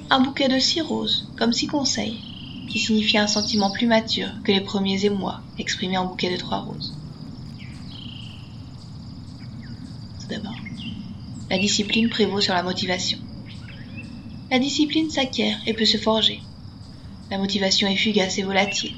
Un 0.09 0.21
bouquet 0.21 0.47
de 0.47 0.59
six 0.59 0.81
roses, 0.81 1.27
comme 1.37 1.51
six 1.51 1.67
conseils, 1.67 2.28
qui 2.69 2.79
signifie 2.79 3.17
un 3.17 3.27
sentiment 3.27 3.71
plus 3.71 3.87
mature 3.87 4.29
que 4.43 4.51
les 4.51 4.61
premiers 4.61 5.03
émois 5.03 5.41
exprimés 5.57 5.97
en 5.97 6.05
bouquet 6.05 6.31
de 6.31 6.37
trois 6.37 6.59
roses. 6.59 6.93
Tout 10.21 10.27
d'abord, 10.27 10.63
la 11.49 11.57
discipline 11.57 12.09
prévaut 12.09 12.41
sur 12.41 12.53
la 12.53 12.63
motivation. 12.63 13.17
La 14.51 14.59
discipline 14.59 15.09
s'acquiert 15.09 15.59
et 15.65 15.73
peut 15.73 15.85
se 15.85 15.97
forger. 15.97 16.41
La 17.31 17.37
motivation 17.37 17.87
est 17.87 17.97
fugace 17.97 18.37
et 18.37 18.43
volatile. 18.43 18.95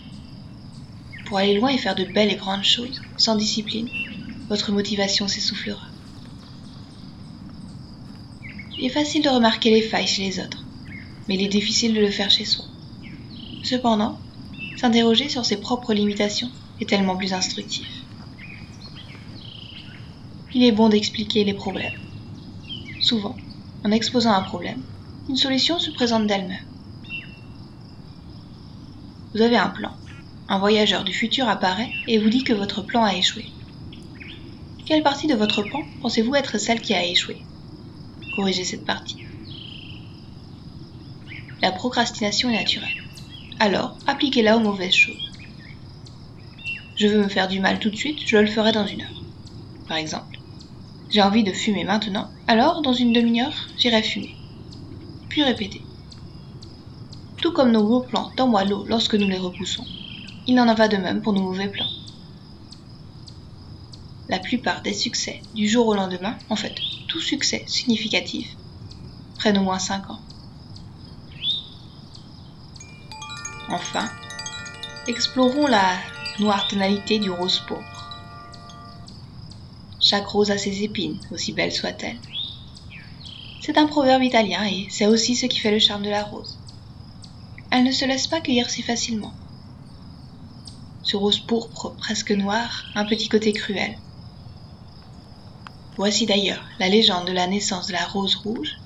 Pour 1.25 1.37
aller 1.37 1.55
loin 1.55 1.69
et 1.69 1.77
faire 1.77 1.95
de 1.95 2.03
belles 2.03 2.31
et 2.31 2.35
grandes 2.35 2.63
choses, 2.63 3.01
sans 3.17 3.35
discipline, 3.35 3.89
votre 4.49 4.71
motivation 4.71 5.27
s'essoufflera. 5.27 5.87
Il 8.77 8.85
est 8.85 8.89
facile 8.89 9.23
de 9.23 9.29
remarquer 9.29 9.69
les 9.69 9.81
failles 9.81 10.07
chez 10.07 10.23
les 10.23 10.39
autres, 10.39 10.65
mais 11.27 11.35
il 11.35 11.43
est 11.43 11.49
difficile 11.49 11.93
de 11.93 12.01
le 12.01 12.09
faire 12.09 12.31
chez 12.31 12.45
soi. 12.45 12.65
Cependant, 13.63 14.19
s'interroger 14.75 15.29
sur 15.29 15.45
ses 15.45 15.59
propres 15.59 15.93
limitations 15.93 16.51
est 16.79 16.89
tellement 16.89 17.15
plus 17.15 17.33
instructif. 17.33 17.87
Il 20.53 20.63
est 20.63 20.71
bon 20.71 20.89
d'expliquer 20.89 21.43
les 21.43 21.53
problèmes. 21.53 21.95
Souvent, 22.99 23.37
en 23.83 23.91
exposant 23.91 24.33
un 24.33 24.41
problème, 24.41 24.83
une 25.29 25.37
solution 25.37 25.79
se 25.79 25.91
présente 25.91 26.27
d'elle-même. 26.27 26.65
Vous 29.33 29.41
avez 29.41 29.57
un 29.57 29.69
plan. 29.69 29.95
Un 30.49 30.59
voyageur 30.59 31.03
du 31.03 31.13
futur 31.13 31.47
apparaît 31.47 31.93
et 32.07 32.19
vous 32.19 32.29
dit 32.29 32.43
que 32.43 32.53
votre 32.53 32.81
plan 32.81 33.03
a 33.03 33.15
échoué. 33.15 33.45
Quelle 34.85 35.03
partie 35.03 35.27
de 35.27 35.35
votre 35.35 35.61
plan 35.61 35.87
pensez-vous 36.01 36.35
être 36.35 36.57
celle 36.57 36.81
qui 36.81 36.93
a 36.93 37.05
échoué? 37.05 37.45
Corrigez 38.31 38.65
cette 38.65 38.85
partie. 38.85 39.23
La 41.61 41.71
procrastination 41.71 42.49
est 42.49 42.57
naturelle 42.57 42.89
alors 43.61 43.95
appliquez-la 44.07 44.57
aux 44.57 44.59
mauvaises 44.59 44.95
choses. 44.95 45.31
Je 46.95 47.05
veux 47.05 47.19
me 47.19 47.29
faire 47.29 47.47
du 47.47 47.59
mal 47.59 47.77
tout 47.77 47.91
de 47.91 47.95
suite, 47.95 48.17
je 48.25 48.37
le 48.37 48.47
ferai 48.47 48.71
dans 48.71 48.87
une 48.87 49.03
heure. 49.03 49.23
Par 49.87 49.97
exemple, 49.97 50.39
j'ai 51.11 51.21
envie 51.21 51.43
de 51.43 51.53
fumer 51.53 51.83
maintenant, 51.83 52.31
alors 52.47 52.81
dans 52.81 52.93
une 52.93 53.13
demi-heure, 53.13 53.53
j'irai 53.77 54.01
fumer. 54.01 54.35
Puis 55.29 55.43
répétez. 55.43 55.83
Tout 57.37 57.51
comme 57.53 57.71
nos 57.71 57.83
beaux 57.83 58.01
plans 58.01 58.31
à 58.55 58.65
l'eau 58.65 58.83
lorsque 58.87 59.13
nous 59.13 59.27
les 59.27 59.37
repoussons, 59.37 59.85
il 60.47 60.59
en 60.59 60.73
va 60.73 60.87
de 60.87 60.97
même 60.97 61.21
pour 61.21 61.33
nos 61.33 61.43
mauvais 61.43 61.69
plans. 61.69 61.89
La 64.27 64.39
plupart 64.39 64.81
des 64.81 64.93
succès 64.93 65.39
du 65.53 65.67
jour 65.67 65.85
au 65.85 65.93
lendemain, 65.93 66.35
en 66.49 66.55
fait, 66.55 66.73
tout 67.07 67.21
succès 67.21 67.63
significatif, 67.67 68.55
prennent 69.35 69.59
au 69.59 69.63
moins 69.63 69.77
5 69.77 70.09
ans. 70.09 70.19
Enfin, 73.71 74.09
explorons 75.07 75.65
la 75.65 75.97
noire 76.39 76.67
tonalité 76.67 77.19
du 77.19 77.31
rose 77.31 77.59
pourpre. 77.59 78.09
Chaque 80.01 80.27
rose 80.27 80.51
a 80.51 80.57
ses 80.57 80.83
épines, 80.83 81.19
aussi 81.31 81.53
belles 81.53 81.71
soient-elles. 81.71 82.19
C'est 83.61 83.77
un 83.77 83.85
proverbe 83.85 84.23
italien 84.23 84.65
et 84.65 84.87
c'est 84.89 85.07
aussi 85.07 85.37
ce 85.37 85.45
qui 85.45 85.59
fait 85.59 85.71
le 85.71 85.79
charme 85.79 86.03
de 86.03 86.09
la 86.09 86.23
rose. 86.23 86.59
Elle 87.71 87.85
ne 87.85 87.93
se 87.93 88.03
laisse 88.03 88.27
pas 88.27 88.41
cueillir 88.41 88.69
si 88.69 88.81
facilement. 88.81 89.33
Ce 91.03 91.15
rose 91.15 91.39
pourpre 91.39 91.95
presque 91.97 92.31
noir 92.31 92.83
un 92.95 93.05
petit 93.05 93.29
côté 93.29 93.53
cruel. 93.53 93.97
Voici 95.95 96.25
d'ailleurs 96.25 96.65
la 96.79 96.89
légende 96.89 97.27
de 97.27 97.31
la 97.31 97.47
naissance 97.47 97.87
de 97.87 97.93
la 97.93 98.05
rose 98.05 98.35
rouge 98.35 98.79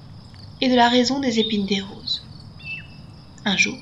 et 0.62 0.70
de 0.70 0.76
la 0.76 0.90
raison 0.90 1.20
des 1.20 1.40
épines 1.40 1.66
des 1.66 1.82
roses. 1.82 2.24
Un 3.46 3.58
jour, 3.58 3.78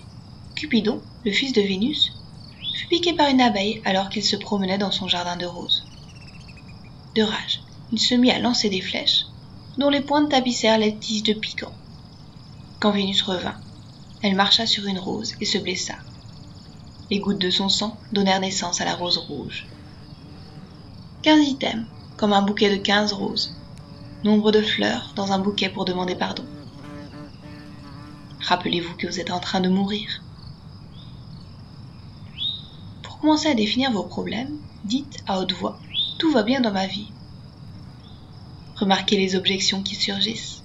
Cupidon, 0.63 1.01
le 1.25 1.31
fils 1.33 1.51
de 1.51 1.61
Vénus, 1.61 2.13
fut 2.73 2.87
piqué 2.87 3.11
par 3.11 3.27
une 3.27 3.41
abeille 3.41 3.81
alors 3.83 4.07
qu'il 4.07 4.23
se 4.23 4.37
promenait 4.37 4.77
dans 4.77 4.91
son 4.91 5.09
jardin 5.09 5.35
de 5.35 5.45
roses. 5.45 5.83
De 7.15 7.21
rage, 7.21 7.59
il 7.91 7.99
se 7.99 8.15
mit 8.15 8.31
à 8.31 8.39
lancer 8.39 8.69
des 8.69 8.79
flèches, 8.79 9.25
dont 9.77 9.89
les 9.89 9.99
pointes 9.99 10.31
tapissèrent 10.31 10.77
les 10.77 10.95
tiges 10.95 11.23
de 11.23 11.33
piquant. 11.33 11.73
Quand 12.79 12.91
Vénus 12.91 13.23
revint, 13.23 13.59
elle 14.21 14.35
marcha 14.35 14.65
sur 14.65 14.85
une 14.85 14.99
rose 14.99 15.33
et 15.41 15.45
se 15.45 15.57
blessa. 15.57 15.95
Les 17.11 17.19
gouttes 17.19 17.41
de 17.41 17.49
son 17.49 17.67
sang 17.67 17.97
donnèrent 18.13 18.39
naissance 18.39 18.79
à 18.79 18.85
la 18.85 18.95
rose 18.95 19.17
rouge. 19.17 19.67
Quinze 21.23 21.45
items, 21.45 21.87
comme 22.15 22.31
un 22.31 22.41
bouquet 22.41 22.69
de 22.69 22.81
quinze 22.81 23.11
roses. 23.11 23.53
Nombre 24.23 24.53
de 24.53 24.61
fleurs 24.61 25.11
dans 25.17 25.33
un 25.33 25.39
bouquet 25.39 25.67
pour 25.67 25.83
demander 25.83 26.15
pardon. 26.15 26.45
Rappelez-vous 28.39 28.95
que 28.95 29.07
vous 29.07 29.19
êtes 29.19 29.31
en 29.31 29.41
train 29.41 29.59
de 29.59 29.67
mourir. 29.67 30.21
Commencez 33.23 33.47
à 33.47 33.53
définir 33.53 33.89
vos 33.89 34.03
problèmes, 34.03 34.59
dites 34.83 35.23
à 35.27 35.39
haute 35.39 35.53
voix 35.53 35.79
Tout 36.19 36.33
va 36.33 36.43
bien 36.43 36.59
dans 36.59 36.73
ma 36.73 36.87
vie. 36.87 37.07
Remarquez 38.75 39.15
les 39.15 39.37
objections 39.37 39.81
qui 39.81 39.95
surgissent. 39.95 40.61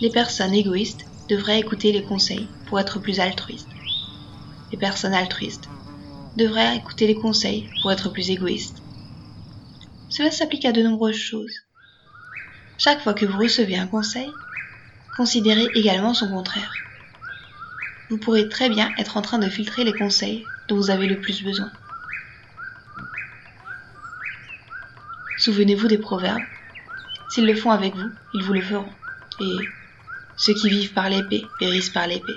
Les 0.00 0.10
personnes 0.10 0.54
égoïstes 0.54 1.06
devraient 1.28 1.60
écouter 1.60 1.92
les 1.92 2.02
conseils 2.02 2.48
pour 2.66 2.80
être 2.80 2.98
plus 2.98 3.20
altruistes. 3.20 3.68
Les 4.72 4.78
personnes 4.78 5.14
altruistes 5.14 5.68
devraient 6.36 6.76
écouter 6.76 7.06
les 7.06 7.14
conseils 7.14 7.70
pour 7.80 7.92
être 7.92 8.08
plus 8.08 8.30
égoïstes. 8.30 8.82
Cela 10.08 10.32
s'applique 10.32 10.64
à 10.64 10.72
de 10.72 10.82
nombreuses 10.82 11.14
choses. 11.14 11.60
Chaque 12.76 13.02
fois 13.02 13.14
que 13.14 13.24
vous 13.24 13.38
recevez 13.38 13.76
un 13.76 13.86
conseil, 13.86 14.32
considérez 15.16 15.70
également 15.76 16.12
son 16.12 16.26
contraire 16.26 16.85
vous 18.08 18.18
pourrez 18.18 18.48
très 18.48 18.68
bien 18.68 18.94
être 18.98 19.16
en 19.16 19.22
train 19.22 19.38
de 19.38 19.48
filtrer 19.48 19.84
les 19.84 19.92
conseils 19.92 20.46
dont 20.68 20.76
vous 20.76 20.90
avez 20.90 21.06
le 21.06 21.20
plus 21.20 21.42
besoin. 21.42 21.70
Souvenez-vous 25.38 25.88
des 25.88 25.98
proverbes. 25.98 26.44
S'ils 27.28 27.46
le 27.46 27.54
font 27.54 27.70
avec 27.70 27.94
vous, 27.94 28.10
ils 28.34 28.42
vous 28.42 28.52
le 28.52 28.60
feront. 28.60 28.92
Et 29.40 29.56
ceux 30.36 30.54
qui 30.54 30.68
vivent 30.68 30.92
par 30.92 31.08
l'épée 31.08 31.44
périssent 31.58 31.90
par 31.90 32.06
l'épée. 32.06 32.36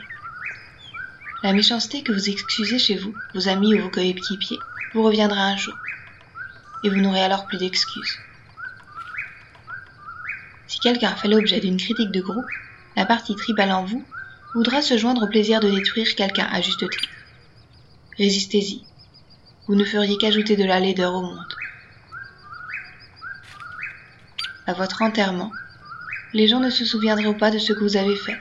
La 1.43 1.53
méchanceté 1.53 2.03
que 2.03 2.11
vous 2.11 2.29
excusez 2.29 2.79
chez 2.79 2.97
vous, 2.97 3.15
vos 3.33 3.47
amis 3.47 3.73
ou 3.75 3.83
vos 3.83 3.89
coéquipiers, 3.89 4.59
vous 4.93 5.03
reviendra 5.03 5.41
un 5.41 5.57
jour. 5.57 5.75
Et 6.83 6.89
vous 6.89 6.99
n'aurez 6.99 7.21
alors 7.21 7.45
plus 7.45 7.57
d'excuses. 7.57 8.19
Si 10.67 10.79
quelqu'un 10.79 11.15
fait 11.15 11.27
l'objet 11.27 11.59
d'une 11.59 11.77
critique 11.77 12.11
de 12.11 12.21
groupe, 12.21 12.45
la 12.97 13.05
partie 13.05 13.35
tribale 13.35 13.71
en 13.71 13.85
vous 13.85 14.03
voudra 14.53 14.81
se 14.81 14.97
joindre 14.97 15.23
au 15.23 15.27
plaisir 15.27 15.59
de 15.59 15.69
détruire 15.69 16.15
quelqu'un 16.15 16.47
à 16.51 16.61
juste 16.61 16.89
titre. 16.89 17.09
Résistez-y. 18.17 18.85
Vous 19.67 19.75
ne 19.75 19.85
feriez 19.85 20.17
qu'ajouter 20.17 20.55
de 20.55 20.65
la 20.65 20.79
laideur 20.79 21.13
au 21.13 21.21
monde. 21.21 21.53
À 24.65 24.73
votre 24.73 25.01
enterrement, 25.01 25.51
les 26.33 26.47
gens 26.47 26.59
ne 26.59 26.69
se 26.69 26.85
souviendront 26.85 27.33
pas 27.33 27.51
de 27.51 27.59
ce 27.59 27.73
que 27.73 27.83
vous 27.83 27.97
avez 27.97 28.15
fait. 28.15 28.39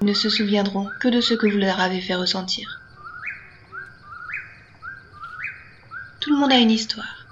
Ils 0.00 0.06
ne 0.06 0.14
se 0.14 0.28
souviendront 0.28 0.90
que 1.00 1.08
de 1.08 1.20
ce 1.20 1.34
que 1.34 1.46
vous 1.46 1.58
leur 1.58 1.80
avez 1.80 2.00
fait 2.00 2.14
ressentir. 2.14 2.80
Tout 6.20 6.32
le 6.32 6.38
monde 6.38 6.52
a 6.52 6.58
une 6.58 6.70
histoire. 6.70 7.26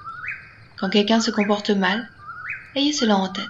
Quand 0.78 0.90
quelqu'un 0.90 1.20
se 1.20 1.30
comporte 1.30 1.70
mal, 1.70 2.08
ayez 2.74 2.92
cela 2.92 3.16
en 3.16 3.28
tête. 3.28 3.44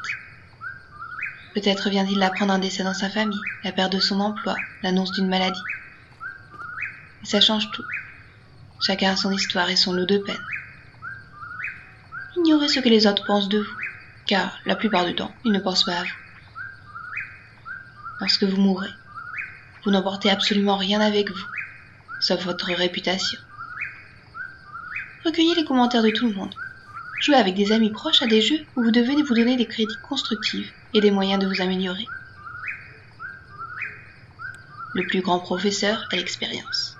Peut-être 1.54 1.88
vient-il 1.88 2.18
d'apprendre 2.18 2.52
un 2.52 2.58
décès 2.58 2.82
dans 2.82 2.94
sa 2.94 3.08
famille, 3.08 3.44
la 3.62 3.70
perte 3.70 3.92
de 3.92 4.00
son 4.00 4.18
emploi, 4.18 4.58
l'annonce 4.82 5.12
d'une 5.12 5.28
maladie. 5.28 5.62
Et 7.22 7.26
ça 7.26 7.40
change 7.40 7.70
tout. 7.70 7.84
Chacun 8.80 9.12
a 9.12 9.16
son 9.16 9.30
histoire 9.30 9.70
et 9.70 9.76
son 9.76 9.92
lot 9.92 10.04
de 10.04 10.18
peine. 10.18 10.44
Ignorez 12.36 12.68
ce 12.68 12.80
que 12.80 12.88
les 12.88 13.06
autres 13.06 13.24
pensent 13.24 13.48
de 13.48 13.60
vous, 13.60 13.76
car 14.26 14.58
la 14.66 14.74
plupart 14.74 15.06
du 15.06 15.14
temps, 15.14 15.32
ils 15.44 15.52
ne 15.52 15.60
pensent 15.60 15.84
pas 15.84 16.00
à 16.00 16.02
vous. 16.02 16.10
Lorsque 18.20 18.44
vous 18.44 18.60
mourrez, 18.60 18.90
vous 19.84 19.92
n'emportez 19.92 20.30
absolument 20.30 20.76
rien 20.76 21.00
avec 21.00 21.30
vous, 21.30 21.46
sauf 22.20 22.44
votre 22.44 22.72
réputation. 22.72 23.38
Recueillez 25.24 25.54
les 25.54 25.64
commentaires 25.64 26.02
de 26.02 26.10
tout 26.10 26.26
le 26.26 26.34
monde. 26.34 26.54
Jouez 27.20 27.36
avec 27.36 27.54
des 27.54 27.70
amis 27.70 27.90
proches 27.90 28.22
à 28.22 28.26
des 28.26 28.42
jeux 28.42 28.60
où 28.76 28.82
vous 28.82 28.90
devez 28.90 29.14
vous 29.22 29.34
donner 29.34 29.56
des 29.56 29.68
crédits 29.68 29.98
constructifs 30.08 30.74
et 30.94 31.00
des 31.00 31.10
moyens 31.10 31.42
de 31.42 31.46
vous 31.46 31.60
améliorer. 31.60 32.08
Le 34.94 35.04
plus 35.04 35.20
grand 35.20 35.40
professeur 35.40 36.06
est 36.12 36.16
l'expérience. 36.16 36.96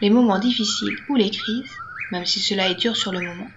Les 0.00 0.10
moments 0.10 0.40
difficiles 0.40 0.98
ou 1.08 1.14
les 1.14 1.30
crises, 1.30 1.70
même 2.10 2.26
si 2.26 2.40
cela 2.40 2.68
est 2.68 2.74
dur 2.74 2.96
sur 2.96 3.12
le 3.12 3.20
moment, 3.20 3.50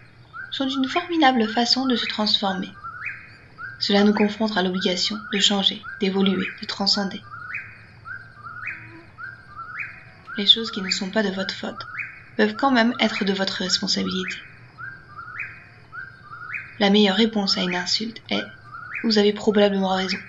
sont 0.52 0.70
une 0.70 0.88
formidable 0.88 1.48
façon 1.48 1.88
de 1.88 1.96
se 1.96 2.06
transformer. 2.06 2.70
Cela 3.80 4.04
nous 4.04 4.14
confronte 4.14 4.56
à 4.58 4.64
l'obligation 4.64 5.20
de 5.34 5.40
changer, 5.40 5.82
d'évoluer, 6.00 6.54
de 6.62 6.68
transcender. 6.68 7.22
Les 10.38 10.46
choses 10.46 10.70
qui 10.70 10.82
ne 10.82 10.92
sont 10.92 11.10
pas 11.10 11.24
de 11.24 11.30
votre 11.30 11.54
faute 11.54 11.88
peuvent 12.38 12.56
quand 12.56 12.72
même 12.72 12.94
être 13.00 13.26
de 13.26 13.34
votre 13.34 13.54
responsabilité. 13.54 14.38
La 16.80 16.92
meilleure 16.92 17.18
réponse 17.18 17.58
à 17.58 17.64
une 17.64 17.76
insulte 17.76 18.22
est⁇ 18.30 18.42
Vous 19.04 19.18
avez 19.18 19.34
probablement 19.34 19.96
raison⁇ 19.96 20.18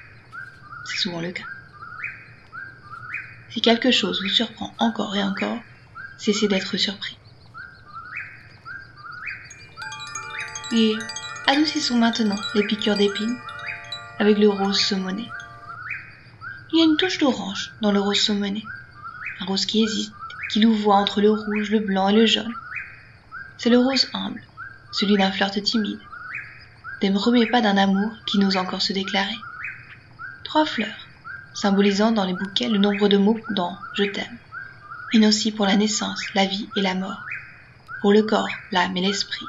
C'est 0.85 0.99
souvent 0.99 1.21
le 1.21 1.33
cas. 1.33 1.45
Si 3.51 3.63
quelque 3.63 3.91
chose 3.91 4.23
vous 4.23 4.29
surprend 4.29 4.75
encore 4.79 5.17
et 5.17 5.23
encore, 5.23 5.63
cessez 6.19 6.49
d'être 6.49 6.77
surpris. 6.77 7.17
Et 10.73 10.97
adoucissons 11.47 11.97
maintenant 11.97 12.39
les 12.55 12.63
piqûres 12.63 12.97
d'épines 12.97 13.39
avec 14.19 14.39
le 14.39 14.49
rose 14.49 14.79
saumoné. 14.79 15.25
Il 16.71 16.79
y 16.79 16.83
a 16.83 16.85
une 16.85 16.99
touche 16.99 17.19
d'orange 17.19 17.73
dans 17.81 17.93
le 17.93 18.01
rose 18.01 18.21
saumoné, 18.21 18.63
un 19.41 19.47
rose 19.47 19.65
qui 19.65 19.83
hésite, 19.83 20.13
qui 20.51 20.61
louvoie 20.61 20.97
entre 20.97 21.23
le 21.23 21.31
rouge, 21.31 21.71
le 21.71 21.81
blanc 21.81 22.09
et 22.09 22.15
le 22.15 22.27
jaune. 22.27 22.55
C'est 23.57 23.71
le 23.71 23.79
rose 23.79 24.11
humble, 24.13 24.43
celui 24.93 25.17
d'un 25.17 25.33
flirt 25.33 25.63
timide, 25.63 26.01
des 27.01 27.11
remets 27.11 27.47
pas 27.47 27.61
d'un 27.61 27.77
amour 27.77 28.11
qui 28.27 28.39
n'ose 28.39 28.57
encore 28.57 28.83
se 28.83 28.93
déclarer. 28.93 29.37
Trois 30.45 30.67
fleurs, 30.67 31.09
symbolisant 31.55 32.13
dans 32.13 32.25
les 32.25 32.35
bouquets 32.35 32.69
le 32.69 32.79
nombre 32.79 33.09
de 33.09 33.17
mots 33.17 33.39
dans 33.51 33.77
Je 33.95 34.05
t'aime. 34.05 34.39
Une 35.13 35.27
aussi 35.27 35.53
pour 35.53 35.67
la 35.67 35.77
naissance, 35.77 36.23
la 36.35 36.45
vie 36.45 36.69
et 36.77 36.83
la 36.83 36.95
mort. 36.95 37.23
Pour 38.01 38.13
le 38.13 38.23
corps, 38.23 38.51
l'âme 38.73 38.97
et 38.97 39.01
l'esprit. 39.01 39.47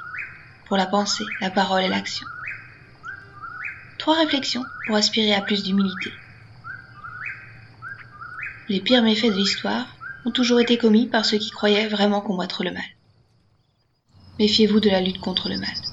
Pour 0.67 0.77
la 0.77 0.85
pensée, 0.85 1.25
la 1.41 1.49
parole 1.49 1.83
et 1.83 1.87
l'action. 1.87 2.27
Trois 3.97 4.17
réflexions 4.17 4.63
pour 4.85 4.95
aspirer 4.95 5.33
à 5.33 5.41
plus 5.41 5.63
d'humilité. 5.63 6.11
Les 8.69 8.79
pires 8.79 9.03
méfaits 9.03 9.31
de 9.31 9.37
l'histoire 9.37 9.87
ont 10.25 10.31
toujours 10.31 10.59
été 10.59 10.77
commis 10.77 11.07
par 11.07 11.25
ceux 11.25 11.37
qui 11.37 11.49
croyaient 11.49 11.87
vraiment 11.87 12.21
combattre 12.21 12.63
le 12.63 12.71
mal. 12.71 12.83
Méfiez-vous 14.37 14.79
de 14.79 14.89
la 14.89 15.01
lutte 15.01 15.19
contre 15.19 15.49
le 15.49 15.57
mal. 15.57 15.88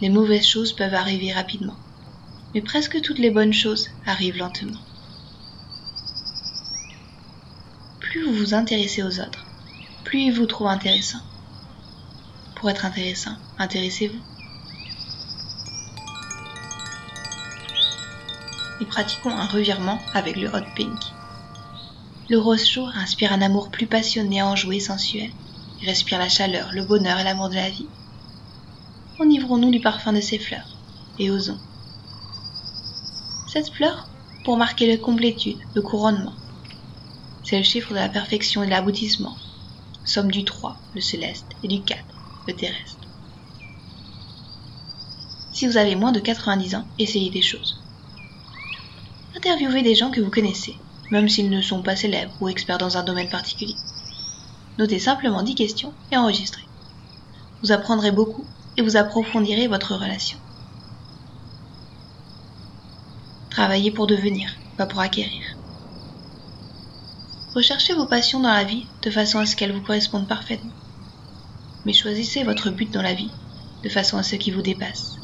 Les 0.00 0.10
mauvaises 0.10 0.46
choses 0.46 0.72
peuvent 0.72 0.94
arriver 0.94 1.32
rapidement, 1.32 1.76
mais 2.54 2.62
presque 2.62 3.00
toutes 3.02 3.18
les 3.18 3.30
bonnes 3.30 3.52
choses 3.52 3.88
arrivent 4.06 4.36
lentement. 4.36 4.78
Plus 7.98 8.24
vous 8.24 8.32
vous 8.32 8.54
intéressez 8.54 9.02
aux 9.02 9.20
autres, 9.20 9.44
plus 10.04 10.20
ils 10.20 10.32
vous 10.32 10.46
trouvent 10.46 10.68
intéressant. 10.68 11.18
Pour 12.54 12.70
être 12.70 12.84
intéressant, 12.84 13.34
intéressez-vous. 13.58 14.22
Et 18.80 18.84
pratiquons 18.84 19.36
un 19.36 19.46
revirement 19.46 19.98
avec 20.14 20.36
le 20.36 20.46
hot 20.48 20.64
pink. 20.76 21.00
Le 22.28 22.38
rose 22.38 22.64
chaud 22.64 22.86
inspire 22.94 23.32
un 23.32 23.42
amour 23.42 23.72
plus 23.72 23.88
passionné, 23.88 24.42
enjoué 24.42 24.78
sensuel. 24.78 25.32
Il 25.80 25.88
respire 25.88 26.20
la 26.20 26.28
chaleur, 26.28 26.70
le 26.72 26.84
bonheur 26.84 27.18
et 27.18 27.24
l'amour 27.24 27.48
de 27.48 27.56
la 27.56 27.68
vie 27.68 27.88
enivrons-nous 29.18 29.70
du 29.70 29.80
parfum 29.80 30.12
de 30.12 30.20
ces 30.20 30.38
fleurs, 30.38 30.78
et 31.18 31.30
osons. 31.30 31.60
Cette 33.48 33.70
fleur, 33.70 34.08
pour 34.44 34.56
marquer 34.56 34.86
la 34.86 34.96
complétude, 34.96 35.58
le 35.74 35.82
couronnement. 35.82 36.34
C'est 37.42 37.58
le 37.58 37.64
chiffre 37.64 37.90
de 37.90 37.96
la 37.96 38.08
perfection 38.08 38.62
et 38.62 38.66
de 38.66 38.70
l'aboutissement, 38.70 39.36
somme 40.04 40.30
du 40.30 40.44
3, 40.44 40.76
le 40.94 41.00
céleste, 41.00 41.46
et 41.62 41.68
du 41.68 41.82
4, 41.82 42.00
le 42.46 42.54
terrestre. 42.54 43.08
Si 45.52 45.66
vous 45.66 45.76
avez 45.76 45.96
moins 45.96 46.12
de 46.12 46.20
90 46.20 46.76
ans, 46.76 46.86
essayez 46.98 47.30
des 47.30 47.42
choses. 47.42 47.82
Interviewez 49.36 49.82
des 49.82 49.94
gens 49.94 50.10
que 50.10 50.20
vous 50.20 50.30
connaissez, 50.30 50.76
même 51.10 51.28
s'ils 51.28 51.50
ne 51.50 51.62
sont 51.62 51.82
pas 51.82 51.96
célèbres 51.96 52.34
ou 52.40 52.48
experts 52.48 52.78
dans 52.78 52.96
un 52.96 53.02
domaine 53.02 53.28
particulier. 53.28 53.76
Notez 54.78 55.00
simplement 55.00 55.42
10 55.42 55.56
questions 55.56 55.94
et 56.12 56.16
enregistrez. 56.16 56.62
Vous 57.62 57.72
apprendrez 57.72 58.12
beaucoup 58.12 58.46
et 58.78 58.82
vous 58.82 58.96
approfondirez 58.96 59.66
votre 59.66 59.96
relation. 59.96 60.38
Travaillez 63.50 63.90
pour 63.90 64.06
devenir, 64.06 64.48
pas 64.76 64.86
pour 64.86 65.00
acquérir. 65.00 65.42
Recherchez 67.56 67.92
vos 67.94 68.06
passions 68.06 68.38
dans 68.38 68.52
la 68.52 68.62
vie 68.62 68.86
de 69.02 69.10
façon 69.10 69.40
à 69.40 69.46
ce 69.46 69.56
qu'elles 69.56 69.72
vous 69.72 69.82
correspondent 69.82 70.28
parfaitement. 70.28 70.70
Mais 71.84 71.92
choisissez 71.92 72.44
votre 72.44 72.70
but 72.70 72.88
dans 72.92 73.02
la 73.02 73.14
vie 73.14 73.32
de 73.82 73.88
façon 73.88 74.16
à 74.16 74.22
ce 74.22 74.36
qui 74.36 74.52
vous 74.52 74.62
dépasse. 74.62 75.16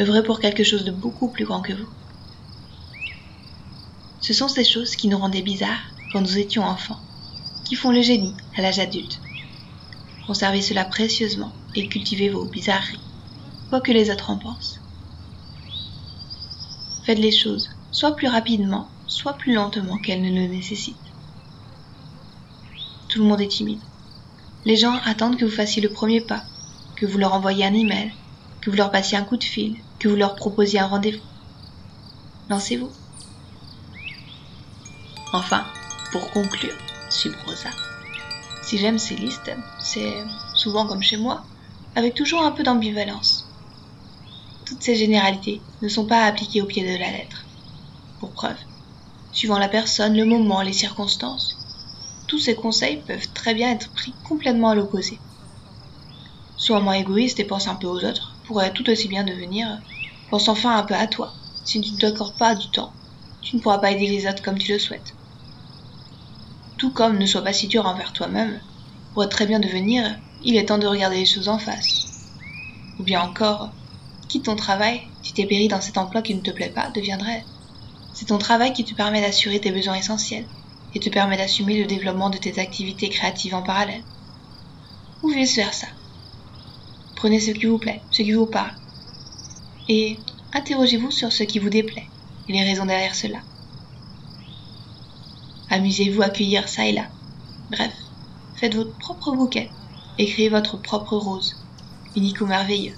Œuvrez 0.00 0.22
pour 0.22 0.40
quelque 0.40 0.64
chose 0.64 0.86
de 0.86 0.90
beaucoup 0.90 1.28
plus 1.28 1.44
grand 1.44 1.60
que 1.60 1.74
vous. 1.74 1.88
Ce 4.22 4.32
sont 4.32 4.48
ces 4.48 4.64
choses 4.64 4.96
qui 4.96 5.08
nous 5.08 5.18
rendaient 5.18 5.42
bizarres 5.42 5.84
quand 6.12 6.22
nous 6.22 6.38
étions 6.38 6.64
enfants, 6.64 7.00
qui 7.66 7.74
font 7.74 7.90
le 7.90 8.00
génie 8.00 8.36
à 8.56 8.62
l'âge 8.62 8.78
adulte. 8.78 9.21
Conservez 10.32 10.62
cela 10.62 10.86
précieusement 10.86 11.52
et 11.74 11.88
cultivez 11.88 12.30
vos 12.30 12.46
bizarreries, 12.46 12.98
quoi 13.68 13.82
que 13.82 13.92
les 13.92 14.10
autres 14.10 14.30
en 14.30 14.38
pensent. 14.38 14.80
Faites 17.04 17.18
les 17.18 17.30
choses 17.30 17.68
soit 17.90 18.16
plus 18.16 18.28
rapidement, 18.28 18.88
soit 19.06 19.34
plus 19.34 19.52
lentement 19.52 19.98
qu'elles 19.98 20.22
ne 20.22 20.30
le 20.30 20.46
nécessitent. 20.46 20.96
Tout 23.10 23.18
le 23.18 23.28
monde 23.28 23.42
est 23.42 23.48
timide. 23.48 23.82
Les 24.64 24.76
gens 24.76 24.98
attendent 25.04 25.36
que 25.36 25.44
vous 25.44 25.50
fassiez 25.50 25.82
le 25.82 25.90
premier 25.90 26.22
pas, 26.22 26.44
que 26.96 27.04
vous 27.04 27.18
leur 27.18 27.34
envoyiez 27.34 27.66
un 27.66 27.74
email, 27.74 28.10
que 28.62 28.70
vous 28.70 28.76
leur 28.78 28.90
passiez 28.90 29.18
un 29.18 29.24
coup 29.24 29.36
de 29.36 29.44
fil, 29.44 29.76
que 29.98 30.08
vous 30.08 30.16
leur 30.16 30.34
proposiez 30.34 30.80
un 30.80 30.86
rendez-vous. 30.86 31.20
Lancez-vous. 32.48 32.90
Enfin, 35.34 35.66
pour 36.10 36.30
conclure, 36.30 36.78
Subrosa. 37.10 37.68
Si 38.62 38.78
j'aime 38.78 38.98
ces 38.98 39.16
listes, 39.16 39.50
c'est 39.78 40.24
souvent 40.56 40.86
comme 40.86 41.02
chez 41.02 41.16
moi, 41.16 41.44
avec 41.94 42.14
toujours 42.14 42.42
un 42.42 42.52
peu 42.52 42.62
d'ambivalence. 42.62 43.44
Toutes 44.66 44.82
ces 44.82 44.94
généralités 44.94 45.62
ne 45.82 45.88
sont 45.88 46.06
pas 46.06 46.24
appliquées 46.24 46.62
au 46.62 46.66
pied 46.66 46.82
de 46.82 46.98
la 46.98 47.10
lettre. 47.10 47.44
Pour 48.20 48.32
preuve, 48.32 48.58
suivant 49.32 49.58
la 49.58 49.68
personne, 49.68 50.16
le 50.16 50.24
moment, 50.24 50.62
les 50.62 50.72
circonstances, 50.72 51.54
tous 52.28 52.38
ces 52.38 52.54
conseils 52.54 53.04
peuvent 53.04 53.32
très 53.34 53.54
bien 53.54 53.70
être 53.72 53.92
pris 53.92 54.14
complètement 54.22 54.70
à 54.70 54.74
l'opposé. 54.74 55.20
Sois 56.56 56.80
moins 56.80 56.94
égoïste 56.94 57.40
et 57.40 57.44
pense 57.44 57.66
un 57.66 57.74
peu 57.74 57.88
aux 57.88 58.04
autres 58.04 58.38
pourrait 58.44 58.72
tout 58.72 58.88
aussi 58.88 59.08
bien 59.08 59.24
devenir 59.24 59.68
pense 60.30 60.48
enfin 60.48 60.76
un 60.78 60.84
peu 60.84 60.94
à 60.94 61.06
toi. 61.06 61.34
Si 61.64 61.80
tu 61.80 61.92
ne 61.92 61.98
t'accordes 61.98 62.38
pas 62.38 62.54
du 62.54 62.70
temps, 62.70 62.94
tu 63.42 63.56
ne 63.56 63.60
pourras 63.60 63.78
pas 63.78 63.90
aider 63.90 64.06
les 64.06 64.26
autres 64.26 64.42
comme 64.42 64.58
tu 64.58 64.72
le 64.72 64.78
souhaites. 64.78 65.16
Tout 66.82 66.90
comme 66.90 67.16
ne 67.16 67.26
sois 67.26 67.42
pas 67.42 67.52
si 67.52 67.68
dur 67.68 67.86
envers 67.86 68.12
toi-même, 68.12 68.60
pourrait 69.12 69.28
très 69.28 69.46
bien 69.46 69.60
devenir 69.60 70.18
il 70.42 70.56
est 70.56 70.64
temps 70.64 70.78
de 70.78 70.86
regarder 70.88 71.18
les 71.18 71.26
choses 71.26 71.48
en 71.48 71.56
face. 71.56 72.08
Ou 72.98 73.04
bien 73.04 73.22
encore, 73.22 73.70
quitte 74.28 74.46
ton 74.46 74.56
travail, 74.56 75.00
si 75.22 75.32
t'es 75.32 75.46
péri 75.46 75.68
dans 75.68 75.80
cet 75.80 75.96
emploi 75.96 76.22
qui 76.22 76.34
ne 76.34 76.40
te 76.40 76.50
plaît 76.50 76.72
pas, 76.74 76.90
deviendrait. 76.90 77.44
C'est 78.12 78.26
ton 78.26 78.38
travail 78.38 78.72
qui 78.72 78.84
te 78.84 78.96
permet 78.96 79.20
d'assurer 79.20 79.60
tes 79.60 79.70
besoins 79.70 79.94
essentiels 79.94 80.48
et 80.92 80.98
te 80.98 81.08
permet 81.08 81.36
d'assumer 81.36 81.80
le 81.80 81.86
développement 81.86 82.30
de 82.30 82.38
tes 82.38 82.58
activités 82.58 83.10
créatives 83.10 83.54
en 83.54 83.62
parallèle. 83.62 84.02
Ou 85.22 85.28
vice 85.28 85.54
versa. 85.54 85.86
Prenez 87.14 87.38
ce 87.38 87.52
qui 87.52 87.66
vous 87.66 87.78
plaît, 87.78 88.02
ce 88.10 88.22
qui 88.22 88.32
vous 88.32 88.46
parle. 88.46 88.74
Et 89.88 90.18
interrogez-vous 90.52 91.12
sur 91.12 91.32
ce 91.32 91.44
qui 91.44 91.60
vous 91.60 91.70
déplaît 91.70 92.08
et 92.48 92.52
les 92.52 92.64
raisons 92.64 92.86
derrière 92.86 93.14
cela. 93.14 93.38
Amusez-vous 95.72 96.20
à 96.20 96.28
cueillir 96.28 96.68
ça 96.68 96.84
et 96.84 96.92
là. 96.92 97.04
Bref, 97.70 97.92
faites 98.56 98.74
votre 98.74 98.92
propre 98.98 99.32
bouquet 99.32 99.70
et 100.18 100.26
créez 100.26 100.50
votre 100.50 100.76
propre 100.76 101.16
rose, 101.16 101.56
unique 102.14 102.42
ou 102.42 102.46
merveilleux. 102.46 102.94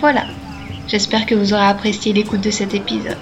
Voilà, 0.00 0.24
j'espère 0.86 1.26
que 1.26 1.34
vous 1.34 1.52
aurez 1.52 1.66
apprécié 1.66 2.14
l'écoute 2.14 2.40
de 2.40 2.50
cet 2.50 2.72
épisode. 2.72 3.18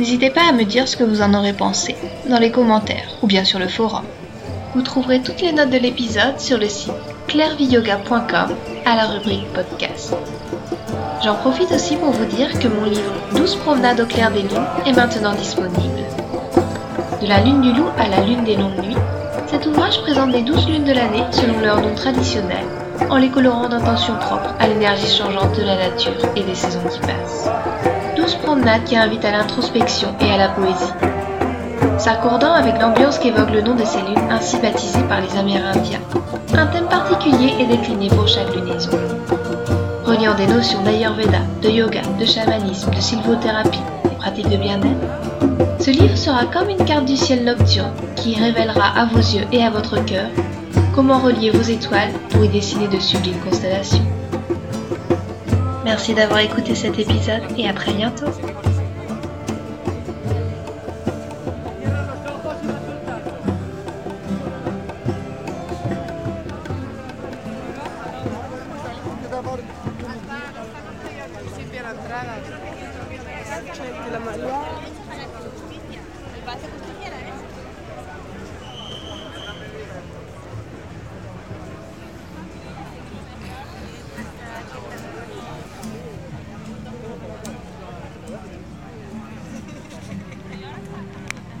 N'hésitez 0.00 0.30
pas 0.30 0.48
à 0.48 0.52
me 0.52 0.64
dire 0.64 0.88
ce 0.88 0.96
que 0.96 1.04
vous 1.04 1.22
en 1.22 1.32
aurez 1.34 1.52
pensé 1.52 1.94
dans 2.28 2.40
les 2.40 2.50
commentaires 2.50 3.16
ou 3.22 3.28
bien 3.28 3.44
sur 3.44 3.60
le 3.60 3.68
forum. 3.68 4.04
Vous 4.74 4.82
trouverez 4.82 5.22
toutes 5.22 5.42
les 5.42 5.52
notes 5.52 5.70
de 5.70 5.78
l'épisode 5.78 6.40
sur 6.40 6.58
le 6.58 6.68
site 6.68 6.90
clairviyoga.com 7.28 8.56
à 8.84 8.96
la 8.96 9.06
rubrique 9.06 9.46
podcast. 9.52 10.16
J'en 11.24 11.34
profite 11.34 11.72
aussi 11.72 11.96
pour 11.96 12.12
vous 12.12 12.24
dire 12.26 12.48
que 12.60 12.68
mon 12.68 12.84
livre 12.84 13.12
12 13.34 13.56
promenades 13.56 14.00
au 14.00 14.06
clair 14.06 14.30
des 14.30 14.42
lunes 14.42 14.66
est 14.86 14.92
maintenant 14.92 15.34
disponible. 15.34 16.04
De 17.20 17.26
la 17.26 17.40
lune 17.40 17.60
du 17.60 17.72
loup 17.72 17.88
à 17.98 18.08
la 18.08 18.20
lune 18.24 18.44
des 18.44 18.54
longues 18.54 18.80
nuits, 18.80 18.96
cet 19.48 19.66
ouvrage 19.66 20.00
présente 20.02 20.30
les 20.30 20.42
douze 20.42 20.68
lunes 20.68 20.84
de 20.84 20.92
l'année 20.92 21.24
selon 21.32 21.58
leur 21.58 21.80
nom 21.80 21.92
traditionnel, 21.96 22.64
en 23.10 23.16
les 23.16 23.30
colorant 23.30 23.68
d'intentions 23.68 24.14
propres 24.20 24.54
à 24.60 24.68
l'énergie 24.68 25.08
changeante 25.08 25.56
de 25.56 25.64
la 25.64 25.76
nature 25.76 26.12
et 26.36 26.42
des 26.44 26.54
saisons 26.54 26.86
qui 26.88 27.00
passent. 27.00 27.50
Douze 28.16 28.36
promenades 28.36 28.84
qui 28.84 28.96
invitent 28.96 29.24
à 29.24 29.32
l'introspection 29.32 30.14
et 30.20 30.30
à 30.30 30.36
la 30.36 30.48
poésie. 30.50 30.92
s'accordant 31.98 32.52
avec 32.52 32.80
l'ambiance 32.80 33.18
qu'évoque 33.18 33.50
le 33.50 33.62
nom 33.62 33.74
de 33.74 33.84
ces 33.84 33.98
lunes 34.02 34.30
ainsi 34.30 34.56
baptisées 34.58 35.02
par 35.08 35.20
les 35.20 35.36
Amérindiens. 35.36 36.00
Un 36.54 36.66
thème 36.66 36.86
particulier 36.86 37.54
est 37.58 37.66
décliné 37.66 38.08
pour 38.08 38.28
chaque 38.28 38.54
lunaison. 38.54 38.90
Reliant 40.08 40.34
des 40.34 40.46
notions 40.46 40.82
d'Ayurveda, 40.84 41.40
de 41.60 41.68
yoga, 41.68 42.00
de 42.18 42.24
chamanisme, 42.24 42.90
de 42.90 42.98
sylvothérapie 42.98 43.82
et 44.06 44.14
pratiques 44.16 44.48
de 44.48 44.56
bien-être, 44.56 45.82
ce 45.84 45.90
livre 45.90 46.16
sera 46.16 46.46
comme 46.46 46.70
une 46.70 46.82
carte 46.86 47.04
du 47.04 47.14
ciel 47.14 47.44
nocturne 47.44 47.92
qui 48.16 48.34
révélera 48.34 48.98
à 48.98 49.04
vos 49.04 49.18
yeux 49.18 49.44
et 49.52 49.62
à 49.62 49.68
votre 49.68 50.02
cœur 50.06 50.30
comment 50.94 51.18
relier 51.18 51.50
vos 51.50 51.60
étoiles 51.60 52.14
pour 52.30 52.42
y 52.42 52.48
dessiner 52.48 52.88
de 52.88 52.98
sublimes 52.98 53.38
constellations. 53.40 54.06
Merci 55.84 56.14
d'avoir 56.14 56.40
écouté 56.40 56.74
cet 56.74 56.98
épisode 56.98 57.42
et 57.58 57.68
à 57.68 57.74
très 57.74 57.92
bientôt 57.92 58.32